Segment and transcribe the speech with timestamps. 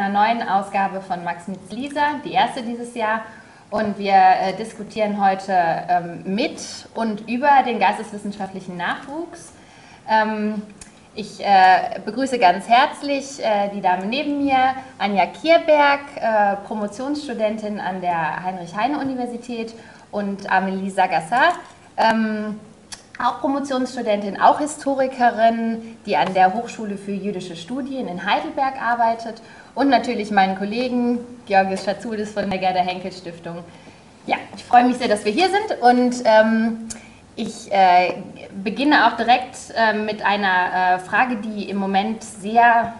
[0.00, 3.22] Einer neuen Ausgabe von Max mit Lisa, die erste dieses Jahr.
[3.70, 6.58] Und wir äh, diskutieren heute ähm, mit
[6.94, 9.52] und über den geisteswissenschaftlichen Nachwuchs.
[10.08, 10.62] Ähm,
[11.14, 18.00] ich äh, begrüße ganz herzlich äh, die Dame neben mir, Anja Kierberg, äh, Promotionsstudentin an
[18.00, 19.74] der Heinrich-Heine-Universität
[20.10, 21.52] und Amelie Sagassar.
[21.96, 22.58] Ähm,
[23.22, 29.42] auch Promotionsstudentin, auch Historikerin, die an der Hochschule für jüdische Studien in Heidelberg arbeitet
[29.74, 33.58] und natürlich meinen Kollegen Georgios Schatzudis von der Gerda Henkel Stiftung.
[34.26, 36.88] Ja, ich freue mich sehr, dass wir hier sind und ähm,
[37.36, 38.14] ich äh,
[38.62, 42.94] beginne auch direkt äh, mit einer äh, Frage, die im Moment sehr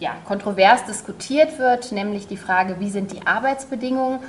[0.00, 4.20] ja, kontrovers diskutiert wird, nämlich die Frage, wie sind die Arbeitsbedingungen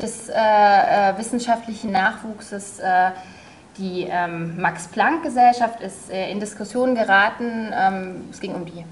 [0.00, 3.10] des äh, äh, wissenschaftlichen Nachwuchses äh,
[3.78, 7.72] die ähm, Max-Planck-Gesellschaft ist äh, in Diskussion geraten.
[7.74, 8.84] Ähm, es ging um die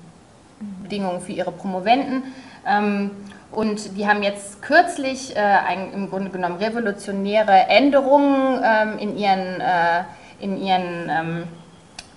[0.82, 2.22] Bedingungen für ihre Promoventen.
[2.66, 3.10] Ähm,
[3.52, 9.60] und die haben jetzt kürzlich äh, ein, im Grunde genommen revolutionäre Änderungen ähm, in ihren,
[9.60, 10.04] äh,
[10.38, 11.42] in ihren ähm,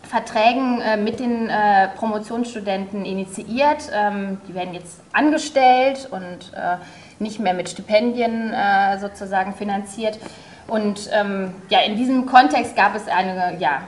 [0.04, 1.50] Verträgen äh, mit den
[1.96, 3.90] Promotionsstudenten initiiert.
[4.48, 6.52] Die werden jetzt angestellt und
[7.18, 8.54] nicht mehr mit Stipendien
[9.00, 10.20] sozusagen finanziert.
[10.68, 11.10] Und
[11.70, 13.82] ja, in diesem Kontext gab es eine ja,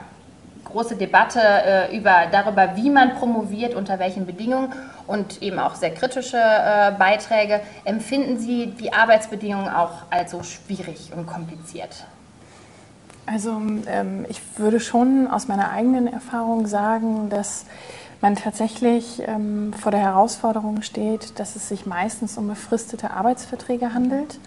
[0.66, 4.72] große Debatte äh, über, darüber, wie man promoviert, unter welchen Bedingungen
[5.06, 7.60] und eben auch sehr kritische äh, Beiträge.
[7.84, 12.04] Empfinden Sie die Arbeitsbedingungen auch als so schwierig und kompliziert?
[13.26, 17.66] Also ähm, ich würde schon aus meiner eigenen Erfahrung sagen, dass
[18.20, 24.38] man tatsächlich ähm, vor der Herausforderung steht, dass es sich meistens um befristete Arbeitsverträge handelt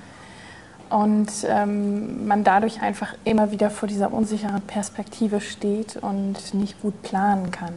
[0.90, 7.02] und ähm, man dadurch einfach immer wieder vor dieser unsicheren Perspektive steht und nicht gut
[7.04, 7.74] planen kann.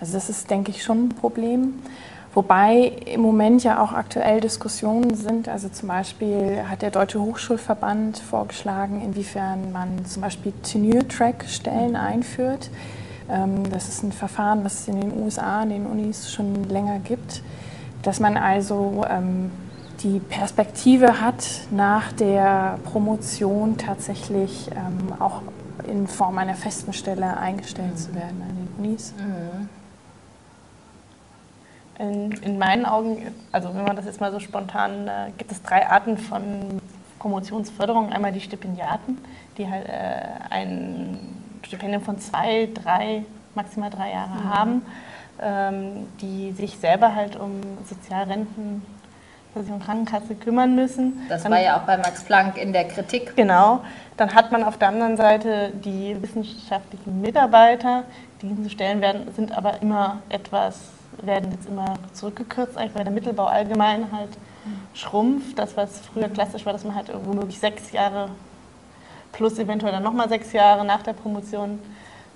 [0.00, 1.74] Also das ist, denke ich, schon ein Problem.
[2.34, 5.48] Wobei im Moment ja auch aktuell Diskussionen sind.
[5.48, 11.96] Also zum Beispiel hat der Deutsche Hochschulverband vorgeschlagen, inwiefern man zum Beispiel Tenure-Track-Stellen mhm.
[11.96, 12.68] einführt.
[13.30, 16.98] Ähm, das ist ein Verfahren, was es in den USA, in den Unis schon länger
[16.98, 17.42] gibt.
[18.02, 19.50] Dass man also ähm,
[20.06, 25.42] die Perspektive hat, nach der Promotion tatsächlich ähm, auch
[25.88, 27.96] in Form einer festen Stelle eingestellt mhm.
[27.96, 29.14] zu werden an den Unis.
[29.18, 29.68] Mhm.
[31.98, 35.60] In, in, meinen Augen, also wenn man das jetzt mal so spontan, äh, gibt es
[35.62, 36.80] drei Arten von
[37.18, 38.12] Promotionsförderung.
[38.12, 39.18] Einmal die Stipendiaten,
[39.58, 41.18] die halt äh, ein
[41.62, 43.24] Stipendium von zwei, drei,
[43.56, 44.54] maximal drei Jahre mhm.
[44.54, 44.82] haben,
[45.40, 48.82] ähm, die sich selber halt um Sozialrenten
[49.56, 51.22] Versicherung Krankenkasse kümmern müssen.
[51.28, 53.34] Das dann, war ja auch bei Max Planck in der Kritik.
[53.36, 53.80] Genau.
[54.18, 58.04] Dann hat man auf der anderen Seite die wissenschaftlichen Mitarbeiter,
[58.42, 60.80] die diese Stellen werden, sind aber immer etwas,
[61.22, 64.30] werden jetzt immer zurückgekürzt, eigentlich weil der Mittelbau allgemein halt
[64.92, 65.58] schrumpft.
[65.58, 68.28] Das, was früher klassisch war, dass man halt womöglich sechs Jahre
[69.32, 71.78] plus eventuell dann nochmal sechs Jahre nach der Promotion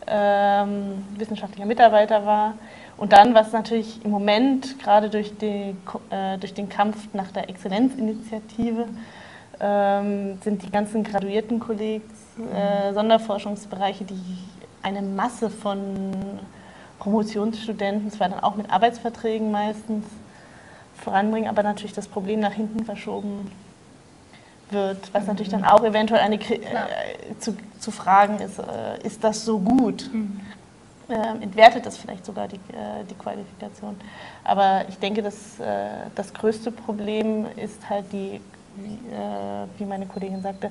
[0.06, 2.54] ähm, wissenschaftlicher Mitarbeiter war.
[3.00, 5.74] Und dann, was natürlich im Moment gerade durch, die,
[6.10, 8.84] äh, durch den Kampf nach der Exzellenzinitiative
[9.58, 12.12] ähm, sind die ganzen graduierten Kollegs,
[12.54, 14.20] äh, Sonderforschungsbereiche, die
[14.82, 15.82] eine Masse von
[16.98, 20.04] Promotionsstudenten, zwar dann auch mit Arbeitsverträgen meistens,
[20.94, 23.50] voranbringen, aber natürlich das Problem nach hinten verschoben
[24.68, 26.68] wird, was natürlich dann auch eventuell eine, äh,
[27.38, 30.10] zu, zu fragen ist, äh, ist das so gut?
[30.12, 30.38] Mhm
[31.10, 33.96] äh, entwertet das vielleicht sogar die, äh, die Qualifikation.
[34.44, 38.40] Aber ich denke, dass, äh, das größte Problem ist halt die
[38.76, 40.70] wie, äh, wie meine Kollegin sagte,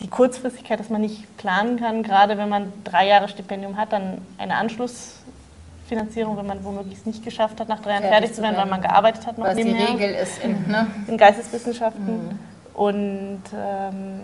[0.00, 4.18] die Kurzfristigkeit, dass man nicht planen kann, gerade wenn man drei Jahre Stipendium hat, dann
[4.38, 8.56] eine Anschlussfinanzierung, wenn man womöglich es nicht geschafft hat, nach drei Jahren fertig, zu werden,
[8.56, 10.86] weil man gearbeitet hat noch Was die Regel ist in, ne?
[11.06, 12.06] in Geisteswissenschaften.
[12.06, 12.38] Mhm.
[12.74, 14.20] Und ähm,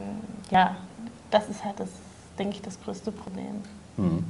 [0.50, 0.76] ja,
[1.30, 1.88] das ist halt das,
[2.38, 3.62] denke ich, das größte Problem.
[3.96, 4.24] Mhm.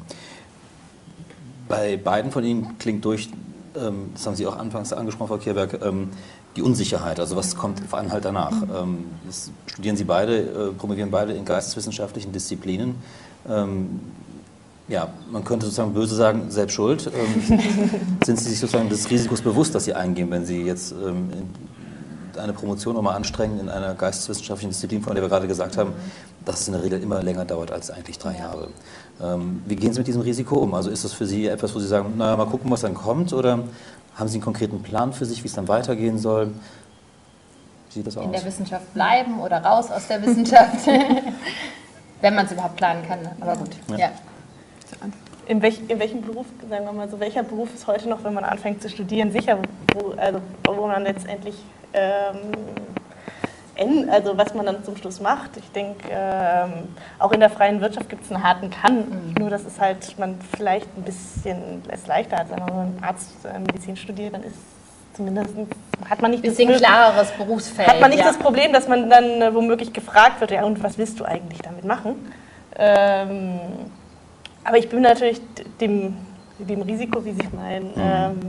[1.69, 3.29] Bei beiden von Ihnen klingt durch,
[3.77, 6.11] ähm, das haben Sie auch anfangs angesprochen, Frau Kierberg, ähm,
[6.55, 8.53] die Unsicherheit, also was kommt vor allem halt danach.
[8.53, 9.05] Mhm.
[9.67, 12.95] studieren Sie beide, äh, promovieren beide in geisteswissenschaftlichen Disziplinen.
[14.89, 17.03] ja, man könnte sozusagen böse sagen, selbst schuld.
[18.25, 20.95] sind Sie sich sozusagen des Risikos bewusst, dass Sie eingehen, wenn Sie jetzt
[22.39, 25.93] eine Promotion nochmal anstrengen in einer geisteswissenschaftlichen Disziplin, von der wir gerade gesagt haben,
[26.45, 28.69] dass es in der Regel immer länger dauert als eigentlich drei Jahre.
[29.21, 30.75] Ähm, wie gehen Sie mit diesem Risiko um?
[30.75, 33.33] Also ist das für Sie etwas, wo Sie sagen, naja, mal gucken, was dann kommt,
[33.33, 33.65] oder
[34.15, 36.49] haben Sie einen konkreten Plan für sich, wie es dann weitergehen soll?
[37.89, 38.25] Wie sieht das aus?
[38.25, 40.87] In der Wissenschaft bleiben oder raus aus der Wissenschaft?
[42.21, 43.71] Wenn man es überhaupt planen kann, aber gut.
[43.91, 43.99] Ja.
[43.99, 44.11] ja.
[45.47, 48.35] In, welch, in, welchem Beruf, sagen wir mal so, welcher Beruf ist heute noch, wenn
[48.35, 49.59] man anfängt zu studieren, sicher,
[49.95, 51.55] wo, also, wo man letztendlich
[54.11, 55.57] also was man dann zum Schluss macht.
[55.57, 56.89] Ich denke, ähm,
[57.19, 58.97] auch in der freien Wirtschaft gibt es einen harten Kann.
[58.97, 59.35] Mhm.
[59.39, 62.51] Nur, dass es halt man vielleicht ein bisschen es leichter hat.
[62.51, 64.57] Wenn man Arzt äh, Medizin studiert, dann ist
[65.17, 65.55] zumindest
[66.09, 67.89] hat man nicht bisschen das klareres Berufsfeld.
[67.89, 68.27] Hat man nicht ja.
[68.27, 71.63] das Problem, dass man dann äh, womöglich gefragt wird, ja und was willst du eigentlich
[71.63, 72.33] damit machen?
[72.79, 73.59] Ähm,
[74.63, 75.41] aber ich bin natürlich
[75.81, 76.17] dem,
[76.59, 77.95] dem Risiko, wie Sie meinen, mhm.
[77.97, 78.41] ähm,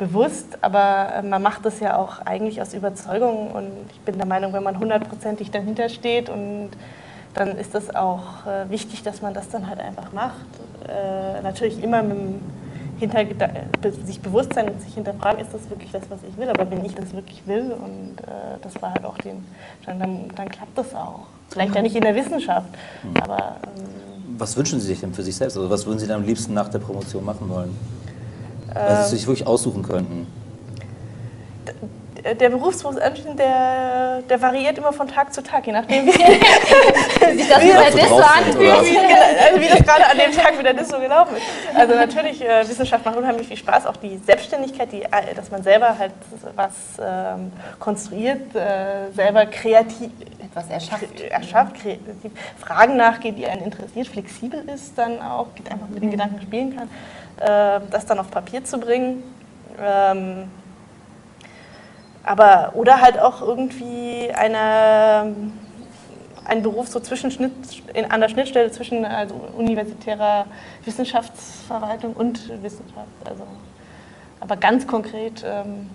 [0.00, 4.26] bewusst, aber äh, man macht das ja auch eigentlich aus Überzeugung und ich bin der
[4.26, 6.70] Meinung, wenn man hundertprozentig dahinter steht und
[7.34, 10.46] dann ist das auch äh, wichtig, dass man das dann halt einfach macht.
[10.88, 12.40] Äh, natürlich immer mit dem
[12.98, 13.50] Hintergeda
[14.04, 16.84] sich bewusst sein und sich hinterfragen, ist das wirklich das, was ich will, aber wenn
[16.84, 19.44] ich das wirklich will und äh, das war halt auch den,
[19.84, 21.26] dann, dann klappt das auch.
[21.50, 22.68] Vielleicht ja nicht in der Wissenschaft,
[23.02, 23.22] mhm.
[23.22, 23.56] aber...
[23.64, 23.84] Ähm,
[24.38, 25.58] was wünschen Sie sich denn für sich selbst?
[25.58, 27.76] Also was würden Sie dann am liebsten nach der Promotion machen wollen?
[29.04, 30.26] Sie sich wirklich aussuchen könnten.
[32.22, 37.62] Der Berufsberuf, der, der variiert immer von Tag zu Tag, je nachdem, wie, wie, das,
[37.62, 40.98] wie, das, so anfühlt, wie, also wie das gerade an dem Tag wieder das so
[40.98, 41.44] gelaufen ist.
[41.74, 45.62] Also natürlich, äh, Wissenschaft macht unheimlich viel Spaß, auch die Selbstständigkeit, die, äh, dass man
[45.62, 46.12] selber halt
[46.56, 46.72] was
[47.02, 50.10] ähm, konstruiert, äh, selber kreativ,
[50.44, 56.02] etwas erschafft, erschafft kreativ, Fragen nachgeht, die einen interessiert, flexibel ist dann auch, einfach mit
[56.02, 56.10] den.
[56.10, 56.88] Gedanken spielen kann
[57.38, 59.22] das dann auf Papier zu bringen.
[59.80, 60.50] Ähm,
[62.22, 65.34] aber, oder halt auch irgendwie eine,
[66.44, 67.52] ein Beruf so zwischen Schnitt,
[67.94, 70.46] in, an der Schnittstelle zwischen also universitärer
[70.84, 73.08] Wissenschaftsverwaltung und Wissenschaft.
[73.24, 73.44] Also,
[74.40, 75.88] aber ganz konkret ähm,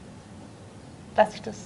[1.16, 1.58] lasse ich das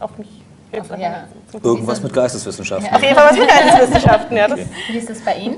[0.00, 0.42] auf mich
[0.72, 1.24] jetzt ja.
[1.62, 2.86] Irgendwas mit Geisteswissenschaften.
[2.86, 2.96] Ja.
[2.96, 4.46] Auf jeden Fall was mit Geisteswissenschaften, ja.
[4.88, 5.56] Wie ist das bei Ihnen?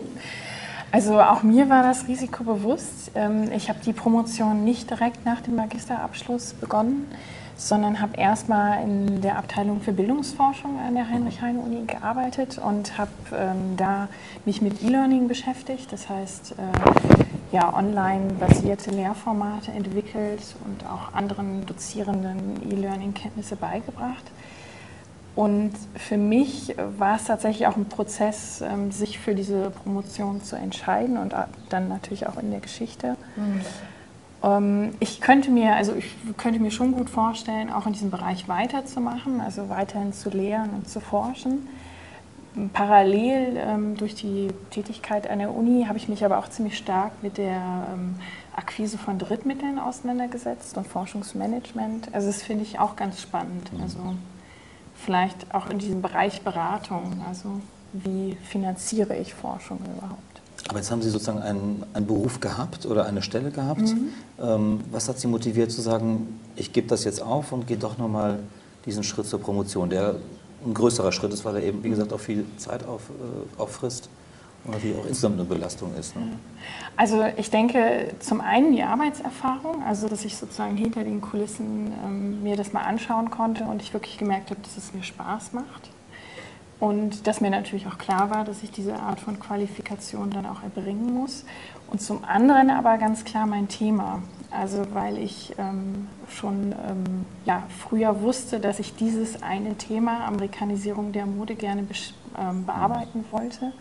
[0.95, 3.11] Also auch mir war das Risiko bewusst.
[3.17, 7.09] Ähm, ich habe die Promotion nicht direkt nach dem Magisterabschluss begonnen,
[7.57, 13.77] sondern habe erstmal in der Abteilung für Bildungsforschung an der Heinrich-Heine-Uni gearbeitet und habe ähm,
[13.77, 14.07] da
[14.45, 16.63] mich mit E-Learning beschäftigt, das heißt äh,
[17.51, 24.31] ja, online-basierte Lehrformate entwickelt und auch anderen Dozierenden E-Learning-Kenntnisse beigebracht.
[25.37, 30.57] Und für mich war es tatsächlich auch ein Prozess, ähm, sich für diese Promotion zu
[30.57, 31.35] entscheiden und
[31.71, 33.17] dann natürlich auch in der Geschichte.
[33.37, 33.61] Mhm.
[35.01, 39.41] Ich könnte mir, also ich könnte mir schon gut vorstellen, auch in diesem Bereich weiterzumachen,
[39.41, 41.67] also weiterhin zu lehren und zu forschen.
[42.75, 47.13] Parallel ähm, durch die Tätigkeit an der Uni habe ich mich aber auch ziemlich stark
[47.23, 48.17] mit der ähm,
[48.55, 52.15] Akquise von Drittmitteln auseinandergesetzt und Forschungsmanagement.
[52.15, 53.73] Also das finde ich auch ganz spannend.
[53.73, 53.83] Mhm.
[53.83, 53.99] Also
[55.05, 57.23] vielleicht auch in diesem Bereich Beratung.
[57.29, 57.61] Also
[57.93, 60.35] wie finanziere ich Forschung überhaupt?
[60.69, 63.83] Aber jetzt haben Sie sozusagen einen, einen Beruf gehabt oder eine Stelle gehabt.
[63.83, 64.09] Mhm.
[64.41, 67.99] Ähm, was hat Sie motiviert zu sagen, ich gebe das jetzt auf und gehe doch
[67.99, 68.39] nochmal
[68.87, 70.17] diesen Schritt zur Promotion, der
[70.65, 74.09] ein größerer Schritt ist, weil er eben, wie gesagt, auch viel Zeit auf, äh, auffrisst
[74.65, 76.17] und natürlich auch insgesamt eine Belastung ist.
[76.17, 76.23] Ne?
[76.97, 82.43] Also ich denke zum einen die Arbeitserfahrung, also dass ich sozusagen hinter den Kulissen ähm,
[82.43, 85.91] mir das mal anschauen konnte und ich wirklich gemerkt habe, dass es mir Spaß macht.
[86.81, 90.63] Und dass mir natürlich auch klar war, dass ich diese Art von Qualifikation dann auch
[90.63, 91.45] erbringen muss.
[91.91, 94.23] Und zum anderen aber ganz klar mein Thema.
[94.51, 101.13] Also weil ich ähm, schon ähm, ja, früher wusste, dass ich dieses eine Thema, Amerikanisierung
[101.13, 101.87] der Mode, gerne
[102.39, 103.73] ähm, bearbeiten wollte.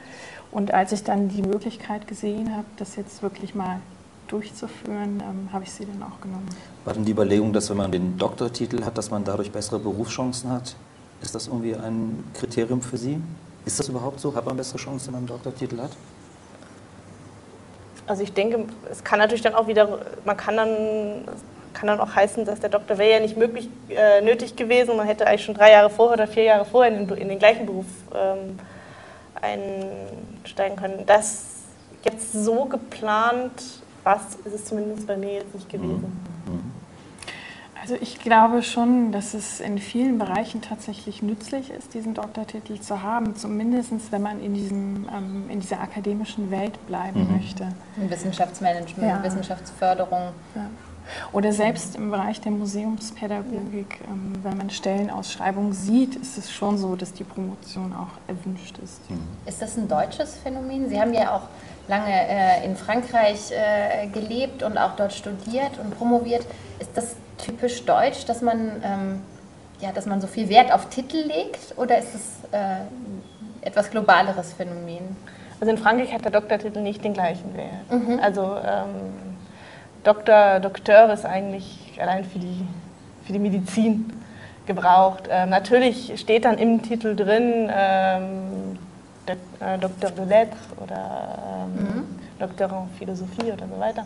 [0.53, 3.79] Und als ich dann die Möglichkeit gesehen habe, das jetzt wirklich mal
[4.27, 6.47] durchzuführen, ähm, habe ich sie dann auch genommen.
[6.85, 10.51] War denn die Überlegung, dass wenn man den Doktortitel hat, dass man dadurch bessere Berufschancen
[10.51, 10.75] hat
[11.23, 13.19] Ist das irgendwie ein Kriterium für Sie?
[13.65, 14.35] Ist das überhaupt so?
[14.35, 15.91] Hat man bessere Chancen, wenn man einen Doktortitel hat?
[18.05, 21.23] Also ich denke, es kann natürlich dann auch wieder, man kann dann,
[21.73, 24.97] kann dann auch heißen, dass der Doktor wäre ja nicht möglich, äh, nötig gewesen.
[24.97, 27.39] Man hätte eigentlich schon drei Jahre vorher oder vier Jahre vorher in den, in den
[27.39, 28.59] gleichen Beruf ähm,
[29.43, 31.05] einsteigen können.
[31.05, 31.45] Das
[32.03, 33.51] jetzt so geplant,
[34.03, 36.19] was ist es zumindest bei mir jetzt nicht gewesen.
[36.45, 36.71] Mhm.
[37.81, 43.03] Also ich glaube schon, dass es in vielen Bereichen tatsächlich nützlich ist, diesen Doktortitel zu
[43.03, 47.35] haben, zumindest wenn man in, diesem, ähm, in dieser akademischen Welt bleiben mhm.
[47.35, 47.67] möchte.
[47.97, 49.21] Im Wissenschaftsmanagement, ja.
[49.21, 50.29] Wissenschaftsförderung.
[50.55, 50.69] Ja.
[51.31, 56.95] Oder selbst im Bereich der Museumspädagogik, ähm, wenn man Stellenausschreibungen sieht, ist es schon so,
[56.95, 59.09] dass die Promotion auch erwünscht ist.
[59.09, 59.19] Mhm.
[59.45, 60.89] Ist das ein deutsches Phänomen?
[60.89, 61.47] Sie haben ja auch
[61.87, 66.45] lange äh, in Frankreich äh, gelebt und auch dort studiert und promoviert.
[66.79, 69.21] Ist das typisch deutsch, dass man, ähm,
[69.81, 72.81] ja, dass man so viel Wert auf Titel legt oder ist es äh,
[73.61, 75.15] etwas globaleres Phänomen?
[75.59, 77.91] Also in Frankreich hat der Doktortitel nicht den gleichen Wert.
[77.91, 78.19] Mhm.
[78.21, 79.32] Also ähm,
[80.03, 82.65] Doktor, Doktor ist eigentlich allein für die,
[83.25, 84.11] für die Medizin
[84.65, 85.23] gebraucht.
[85.29, 88.77] Ähm, natürlich steht dann im Titel drin ähm,
[89.25, 92.05] äh, Doktor de Lettres oder ähm, mhm.
[92.39, 94.05] Doktor in Philosophie oder so weiter.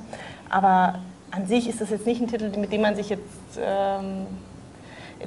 [0.49, 0.99] Aber
[1.31, 3.57] an sich ist das jetzt nicht ein Titel, mit dem man sich jetzt.
[3.57, 4.27] Ähm,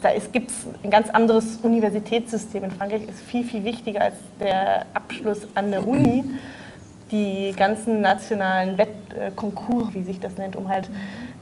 [0.00, 0.52] da gibt
[0.84, 2.62] ein ganz anderes Universitätssystem.
[2.62, 6.24] In Frankreich ist viel, viel wichtiger als der Abschluss an der Uni
[7.10, 10.88] die ganzen nationalen Wettkonkurs, wie sich das nennt, um halt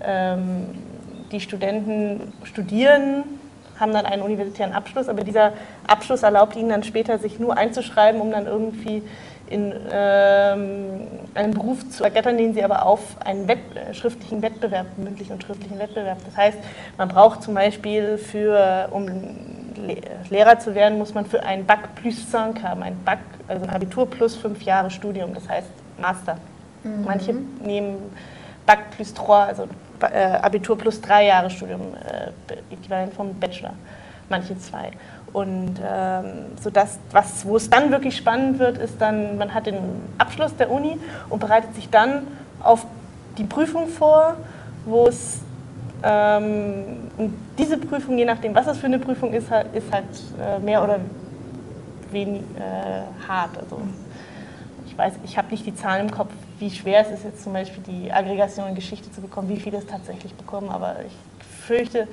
[0.03, 0.67] ähm,
[1.31, 3.25] die Studenten studieren,
[3.79, 5.53] haben dann einen universitären Abschluss, aber dieser
[5.87, 9.03] Abschluss erlaubt ihnen dann später, sich nur einzuschreiben, um dann irgendwie
[9.49, 13.59] in ähm, einen Beruf zu ergattern, den sie aber auf einen Wett
[13.93, 16.19] schriftlichen Wettbewerb, mündlichen und schriftlichen Wettbewerb.
[16.27, 16.59] Das heißt,
[16.99, 19.07] man braucht zum Beispiel für, um
[20.31, 23.71] Lehrer zu werden, muss man für ein Bac plus 5 haben, ein Bac, also ein
[23.71, 25.71] Abitur plus fünf Jahre Studium, das heißt
[26.01, 26.39] Master.
[26.83, 27.05] Mhm.
[27.05, 27.97] Manche nehmen
[28.67, 29.69] Bac plus 3, also
[30.03, 33.75] äh, Abitur plus drei Jahre Studium, äh, äquivalent vom Bachelor,
[34.29, 34.93] manche zwei.
[35.33, 36.27] Und ähm,
[36.61, 39.79] so das, was, wo es dann wirklich spannend wird, ist dann, man hat den
[40.17, 42.27] Abschluss der Uni und bereitet sich dann
[42.61, 42.87] auf
[43.37, 44.37] die Prüfung vor,
[44.87, 45.41] wo es
[46.01, 50.05] und diese Prüfung, je nachdem, was das für eine Prüfung ist, ist halt
[50.41, 51.01] äh, mehr oder
[52.13, 53.59] weniger äh, hart.
[53.59, 53.81] Also
[54.87, 57.53] ich weiß, ich habe nicht die Zahlen im Kopf, wie schwer es ist jetzt zum
[57.53, 61.17] Beispiel die Aggregation in Geschichte zu bekommen, wie viele es tatsächlich bekommen, aber ich
[61.67, 62.09] fürchte,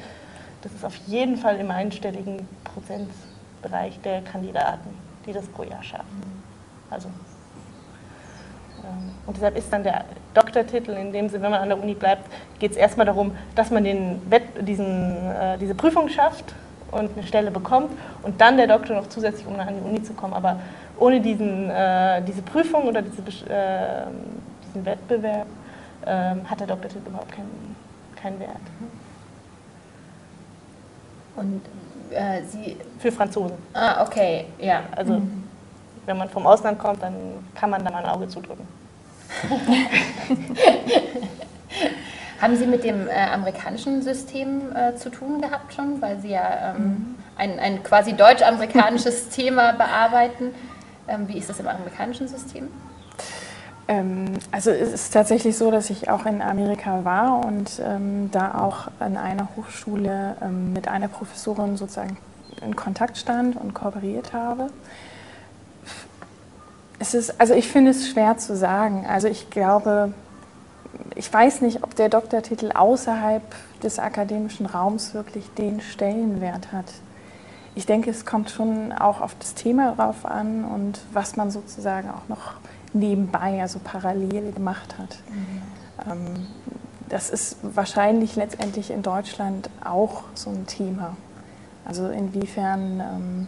[0.61, 4.89] das ist auf jeden Fall im einstelligen Prozentbereich der Kandidaten,
[5.25, 6.43] die das pro Jahr schaffen.
[6.89, 7.34] Also, ähm,
[9.25, 12.29] und deshalb ist dann der Doktortitel, in dem Sinne, wenn man an der Uni bleibt,
[12.59, 16.53] geht es erstmal darum, dass man den Wett, diesen, äh, diese Prüfung schafft
[16.91, 17.91] und eine Stelle bekommt
[18.23, 20.33] und dann der Doktor noch zusätzlich, um an die Uni zu kommen.
[20.33, 20.59] Aber
[20.99, 24.05] ohne diesen, äh, diese Prüfung oder diese, äh,
[24.67, 25.47] diesen Wettbewerb
[26.05, 27.75] ähm, hat der Doktortitel überhaupt keinen,
[28.15, 28.57] keinen Wert.
[31.35, 31.61] Und
[32.11, 32.77] äh, Sie.
[32.99, 33.57] Für Franzosen.
[33.73, 34.81] Ah, okay, ja.
[34.95, 35.43] Also, mhm.
[36.05, 37.13] wenn man vom Ausland kommt, dann
[37.55, 38.65] kann man da mal ein Auge zudrücken.
[42.41, 46.75] Haben Sie mit dem äh, amerikanischen System äh, zu tun gehabt schon, weil Sie ja
[46.75, 47.15] ähm, mhm.
[47.37, 50.53] ein, ein quasi deutsch-amerikanisches Thema bearbeiten?
[51.07, 52.67] Ähm, wie ist das im amerikanischen System?
[53.87, 58.59] Ähm, also es ist tatsächlich so, dass ich auch in Amerika war und ähm, da
[58.59, 62.17] auch an einer Hochschule ähm, mit einer Professorin sozusagen
[62.61, 64.69] in Kontakt stand und kooperiert habe.
[66.99, 69.05] Es ist, also ich finde es schwer zu sagen.
[69.07, 70.13] Also ich glaube,
[71.15, 73.43] ich weiß nicht, ob der Doktortitel außerhalb
[73.83, 76.85] des akademischen Raums wirklich den Stellenwert hat.
[77.75, 82.09] Ich denke, es kommt schon auch auf das Thema drauf an und was man sozusagen
[82.09, 82.53] auch noch
[82.93, 85.17] nebenbei, also parallel gemacht hat.
[85.29, 86.11] Mhm.
[86.11, 86.47] Ähm,
[87.09, 91.17] das ist wahrscheinlich letztendlich in Deutschland auch so ein Thema.
[91.85, 92.99] Also inwiefern.
[92.99, 93.47] Ähm,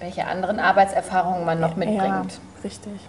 [0.00, 2.02] Welche anderen Arbeitserfahrungen man noch mitbringt.
[2.02, 2.24] Ja,
[2.64, 3.00] richtig.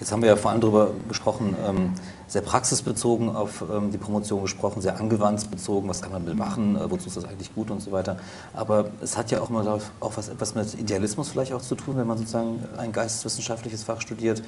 [0.00, 1.92] Jetzt haben wir ja vor allem darüber gesprochen, ähm,
[2.26, 6.90] sehr praxisbezogen auf ähm, die Promotion gesprochen, sehr angewandsbezogen, was kann man damit machen, äh,
[6.90, 8.16] wozu ist das eigentlich gut und so weiter.
[8.54, 11.98] Aber es hat ja auch immer auch was, etwas mit Idealismus vielleicht auch zu tun,
[11.98, 14.42] wenn man sozusagen ein geisteswissenschaftliches Fach studiert,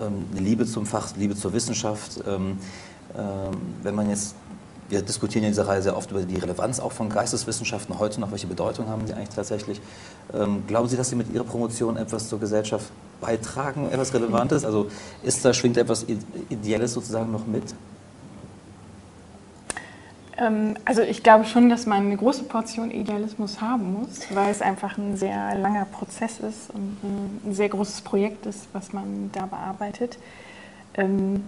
[0.00, 2.22] ähm, eine Liebe zum Fach, Liebe zur Wissenschaft.
[3.82, 4.34] Wenn man jetzt
[4.88, 8.30] wir diskutieren in dieser Reihe sehr oft über die Relevanz auch von Geisteswissenschaften heute noch.
[8.30, 9.80] Welche Bedeutung haben die eigentlich tatsächlich?
[10.32, 12.90] Ähm, glauben Sie, dass Sie mit Ihrer Promotion etwas zur Gesellschaft
[13.20, 14.64] beitragen, etwas Relevantes?
[14.64, 14.88] Also
[15.22, 16.06] ist da, schwingt etwas
[16.48, 17.74] Ideelles sozusagen noch mit?
[20.38, 24.62] Ähm, also ich glaube schon, dass man eine große Portion Idealismus haben muss, weil es
[24.62, 26.98] einfach ein sehr langer Prozess ist und
[27.44, 30.18] ein sehr großes Projekt ist, was man da bearbeitet.
[30.94, 31.44] Ähm,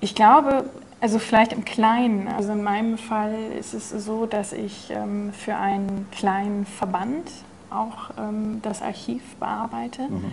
[0.00, 0.64] ich glaube,
[1.00, 5.56] also vielleicht im Kleinen, also in meinem Fall ist es so, dass ich ähm, für
[5.56, 7.30] einen kleinen Verband
[7.68, 8.10] auch
[8.62, 10.02] das Archiv bearbeite.
[10.02, 10.32] Mhm.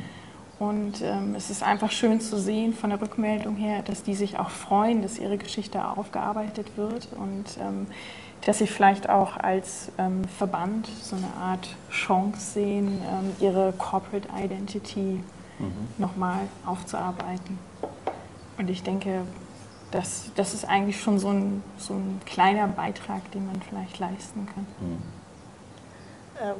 [0.59, 4.39] Und ähm, es ist einfach schön zu sehen von der Rückmeldung her, dass die sich
[4.39, 7.87] auch freuen, dass ihre Geschichte aufgearbeitet wird und ähm,
[8.45, 14.27] dass sie vielleicht auch als ähm, Verband so eine Art Chance sehen, ähm, ihre Corporate
[14.37, 15.19] Identity
[15.59, 15.71] mhm.
[15.97, 17.57] nochmal aufzuarbeiten.
[18.57, 19.21] Und ich denke,
[19.93, 24.47] das, das ist eigentlich schon so ein, so ein kleiner Beitrag, den man vielleicht leisten
[24.47, 24.65] kann.
[24.79, 24.97] Mhm.
[26.41, 26.55] Ähm,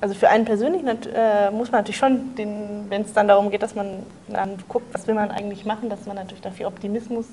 [0.00, 3.74] also für einen persönlich äh, muss man natürlich schon, wenn es dann darum geht, dass
[3.74, 7.26] man dann guckt, was will man eigentlich machen, dass man natürlich dafür Optimismus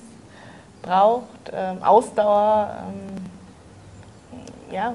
[0.84, 4.94] braucht, ähm, Ausdauer, ähm, ja,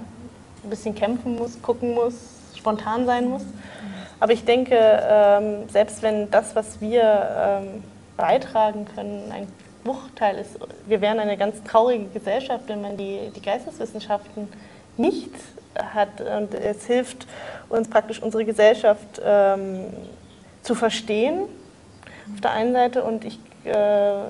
[0.63, 2.15] ein bisschen kämpfen muss, gucken muss,
[2.55, 3.43] spontan sein muss.
[4.21, 7.83] Aber ich denke, ähm, selbst wenn das, was wir ähm,
[8.17, 9.49] beitragen können, ein
[9.85, 14.49] Bruchteil ist, wir wären eine ganz traurige Gesellschaft, wenn man die, die Geisteswissenschaften
[14.97, 15.31] nicht
[15.77, 16.21] hat.
[16.21, 17.27] Und es hilft
[17.69, 19.87] uns praktisch unsere Gesellschaft ähm,
[20.63, 21.43] zu verstehen,
[22.35, 23.05] auf der einen Seite.
[23.05, 24.25] Und ich, äh,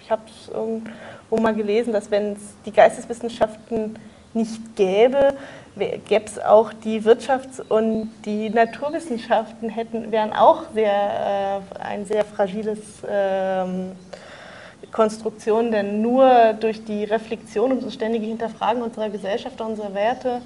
[0.00, 3.98] ich habe es irgendwo mal gelesen, dass wenn es die Geisteswissenschaften
[4.34, 5.34] nicht gäbe,
[5.76, 12.24] gäbe es auch die Wirtschafts- und die Naturwissenschaften hätten, wären auch sehr, äh, ein sehr
[12.24, 13.92] fragiles ähm,
[14.90, 20.42] Konstruktion, denn nur durch die Reflexion und das ständige Hinterfragen unserer Gesellschaft, unserer Werte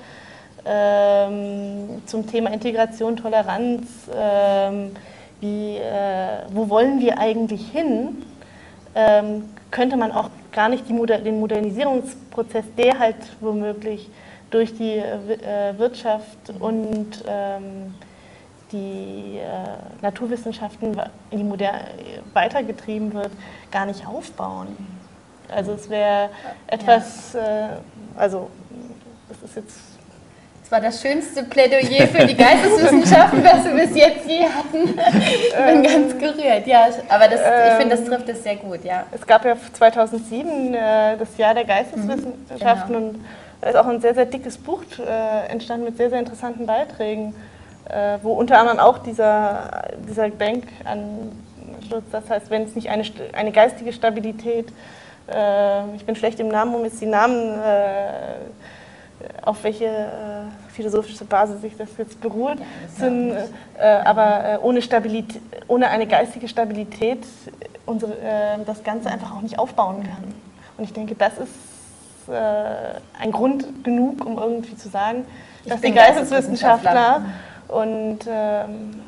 [0.65, 4.93] ähm, zum Thema Integration, Toleranz, ähm,
[5.41, 8.23] wie, äh, wo wollen wir eigentlich hin,
[8.95, 14.09] ähm, könnte man auch gar nicht Moder den Modernisierungsprozess, der halt womöglich
[14.51, 17.95] durch die äh, Wirtschaft und ähm,
[18.73, 21.01] die äh, Naturwissenschaften
[21.31, 21.89] in die Moderne
[22.33, 23.31] weitergetrieben wird,
[23.71, 24.69] gar nicht aufbauen.
[25.49, 26.31] Also es wäre
[26.67, 27.67] etwas, ja.
[27.67, 27.69] äh,
[28.17, 28.51] also
[29.29, 29.79] das ist jetzt
[30.67, 34.99] das war das schönste Plädoyer für die Geisteswissenschaften, was wir bis jetzt je hatten.
[35.23, 36.89] Ich bin ganz gerührt, ja.
[37.09, 39.05] Aber das, ich finde, das ähm, trifft es sehr gut, ja.
[39.13, 43.09] Es gab ja 2007 äh, das Jahr der Geisteswissenschaften mhm, genau.
[43.11, 43.25] und
[43.61, 47.35] da ist auch ein sehr, sehr dickes Buch äh, entstanden mit sehr, sehr interessanten Beiträgen
[47.89, 53.53] äh, wo unter anderem auch dieser, dieser Denkansatz, das heißt, wenn es nicht eine, eine
[53.53, 54.73] geistige Stabilität,
[55.29, 58.35] äh, ich bin schlecht im Namen, um jetzt die Namen, äh,
[59.43, 63.31] auf welche äh, philosophische Basis sich das jetzt beruht, ja, das sind,
[63.79, 67.25] äh, aber ohne, Stabilität, ohne eine geistige Stabilität
[67.87, 68.13] unsere,
[68.67, 70.35] das Ganze einfach auch nicht aufbauen kann.
[70.77, 71.76] Und ich denke, das ist
[72.33, 75.25] ein Grund genug, um irgendwie zu sagen,
[75.65, 77.25] ich dass die Geisteswissenschaftler
[77.69, 79.03] und ähm,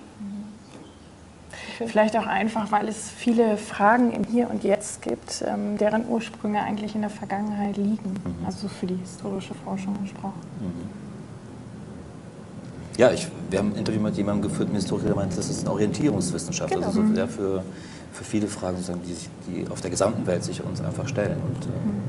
[1.86, 6.60] Vielleicht auch einfach, weil es viele Fragen im Hier und Jetzt gibt, ähm, deren Ursprünge
[6.60, 8.10] eigentlich in der Vergangenheit liegen.
[8.10, 8.46] Mhm.
[8.46, 10.40] Also für die historische Forschung gesprochen.
[10.60, 10.88] Mhm.
[12.96, 15.60] Ja, ich, wir haben ein Interview mit jemandem geführt, ein Historiker, der meinte, das ist
[15.60, 16.74] eine Orientierungswissenschaft.
[16.74, 16.86] Genau.
[16.86, 17.62] Also so, ja, für,
[18.12, 21.36] für viele Fragen, die, sich, die auf der gesamten Welt sich uns einfach stellen.
[21.36, 22.02] Und, äh, mhm.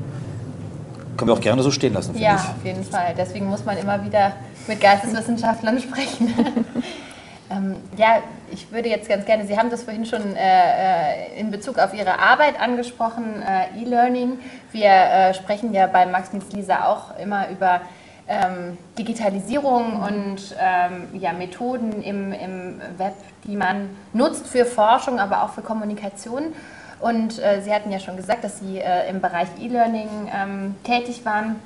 [1.20, 2.40] Können wir auch gerne so stehen lassen, Ja, ich.
[2.40, 3.14] auf jeden Fall.
[3.14, 4.32] Deswegen muss man immer wieder
[4.66, 6.32] mit Geisteswissenschaftlern sprechen.
[7.50, 11.50] ähm, ja, ich würde jetzt ganz gerne, Sie haben das vorhin schon äh, äh in
[11.50, 14.38] Bezug auf Ihre Arbeit angesprochen, äh, E-Learning.
[14.72, 17.82] Wir äh, sprechen ja bei Max Mietz Lisa auch immer über
[18.26, 23.12] ähm, Digitalisierung und ähm, ja, Methoden im, im Web,
[23.44, 26.54] die man nutzt für Forschung, aber auch für Kommunikation.
[27.00, 31.24] Und äh, Sie hatten ja schon gesagt, dass Sie äh, im Bereich E-Learning ähm, tätig
[31.24, 31.56] waren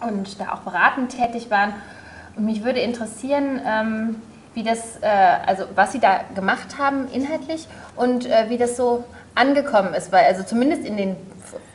[0.00, 1.74] und da auch beratend tätig waren.
[2.36, 4.22] Und mich würde interessieren, ähm,
[4.54, 5.06] wie das, äh,
[5.46, 10.24] also was Sie da gemacht haben inhaltlich und äh, wie das so angekommen ist, weil
[10.24, 11.16] also zumindest in den,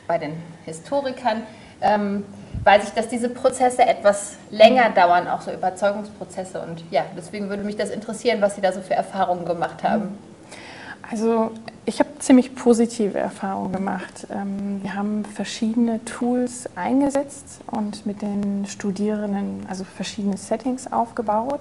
[0.06, 0.32] bei den
[0.64, 1.42] Historikern
[1.80, 2.24] ähm,
[2.64, 6.60] weiß ich, dass diese Prozesse etwas länger dauern, auch so Überzeugungsprozesse.
[6.60, 10.18] Und ja, deswegen würde mich das interessieren, was Sie da so für Erfahrungen gemacht haben.
[11.10, 11.52] Also
[11.84, 14.26] ich habe ziemlich positive Erfahrungen gemacht.
[14.30, 21.60] Ähm, wir haben verschiedene Tools eingesetzt und mit den Studierenden also verschiedene Settings aufgebaut.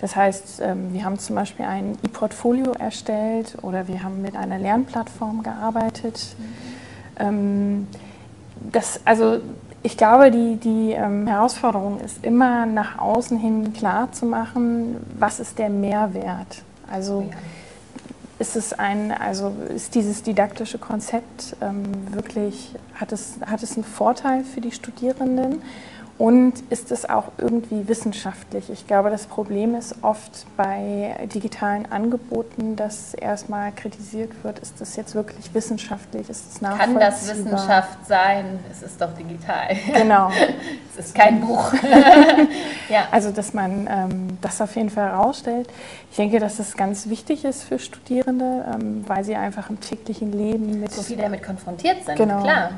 [0.00, 4.58] Das heißt, ähm, wir haben zum Beispiel ein E-Portfolio erstellt oder wir haben mit einer
[4.58, 6.34] Lernplattform gearbeitet.
[6.38, 7.88] Mhm.
[8.70, 9.40] Das, also
[9.82, 15.58] ich glaube, die, die Herausforderung ist immer nach außen hin klar zu machen, was ist
[15.58, 16.62] der Mehrwert.
[16.88, 17.28] Also
[18.38, 23.84] ist es ein, also ist dieses didaktische Konzept ähm, wirklich, hat es, hat es einen
[23.84, 25.62] Vorteil für die Studierenden?
[26.18, 28.70] Und ist es auch irgendwie wissenschaftlich?
[28.70, 34.96] Ich glaube, das Problem ist oft bei digitalen Angeboten, dass erstmal kritisiert wird, ist das
[34.96, 36.28] jetzt wirklich wissenschaftlich?
[36.28, 38.58] Ist es Kann das Wissenschaft sein?
[38.68, 39.76] Es ist doch digital.
[39.94, 40.32] Genau.
[40.98, 41.72] es ist kein Buch.
[42.88, 43.06] ja.
[43.12, 45.68] Also, dass man ähm, das auf jeden Fall herausstellt.
[46.10, 50.32] Ich denke, dass es ganz wichtig ist für Studierende, ähm, weil sie einfach im täglichen
[50.32, 50.90] Leben mit...
[50.90, 52.42] So viel damit konfrontiert sind, genau.
[52.42, 52.70] klar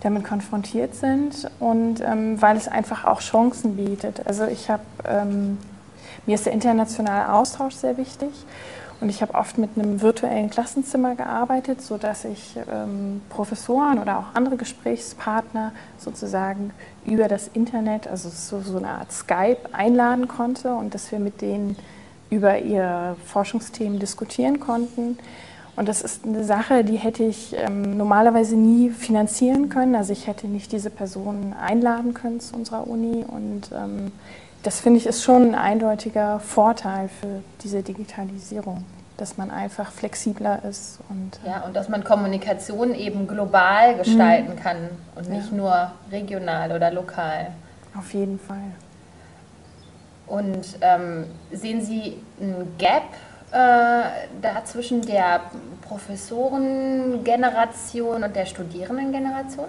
[0.00, 4.26] damit konfrontiert sind und ähm, weil es einfach auch Chancen bietet.
[4.26, 5.58] Also ich habe, ähm,
[6.26, 8.30] mir ist der internationale Austausch sehr wichtig
[9.00, 14.34] und ich habe oft mit einem virtuellen Klassenzimmer gearbeitet, sodass ich ähm, Professoren oder auch
[14.34, 16.72] andere Gesprächspartner sozusagen
[17.04, 21.40] über das Internet, also so, so eine Art Skype, einladen konnte und dass wir mit
[21.40, 21.76] denen
[22.30, 25.18] über ihre Forschungsthemen diskutieren konnten.
[25.78, 29.94] Und das ist eine Sache, die hätte ich ähm, normalerweise nie finanzieren können.
[29.94, 33.24] Also ich hätte nicht diese Personen einladen können zu unserer Uni.
[33.24, 34.10] Und ähm,
[34.64, 38.84] das finde ich ist schon ein eindeutiger Vorteil für diese Digitalisierung,
[39.18, 40.98] dass man einfach flexibler ist.
[41.10, 44.58] Und, äh ja, und dass man Kommunikation eben global gestalten mhm.
[44.58, 44.76] kann
[45.14, 45.56] und nicht ja.
[45.56, 47.52] nur regional oder lokal.
[47.96, 48.72] Auf jeden Fall.
[50.26, 53.04] Und ähm, sehen Sie ein Gap
[53.52, 54.02] äh,
[54.64, 55.42] zwischen der
[55.82, 59.66] Professorengeneration und der Studierendengeneration?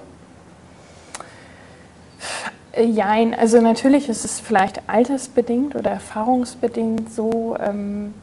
[2.78, 8.14] Jein, also natürlich ist es vielleicht altersbedingt oder erfahrungsbedingt so, ähm,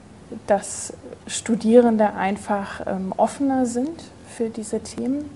[0.47, 0.93] dass
[1.27, 4.05] Studierende einfach ähm, offener sind
[4.37, 5.29] für diese Themen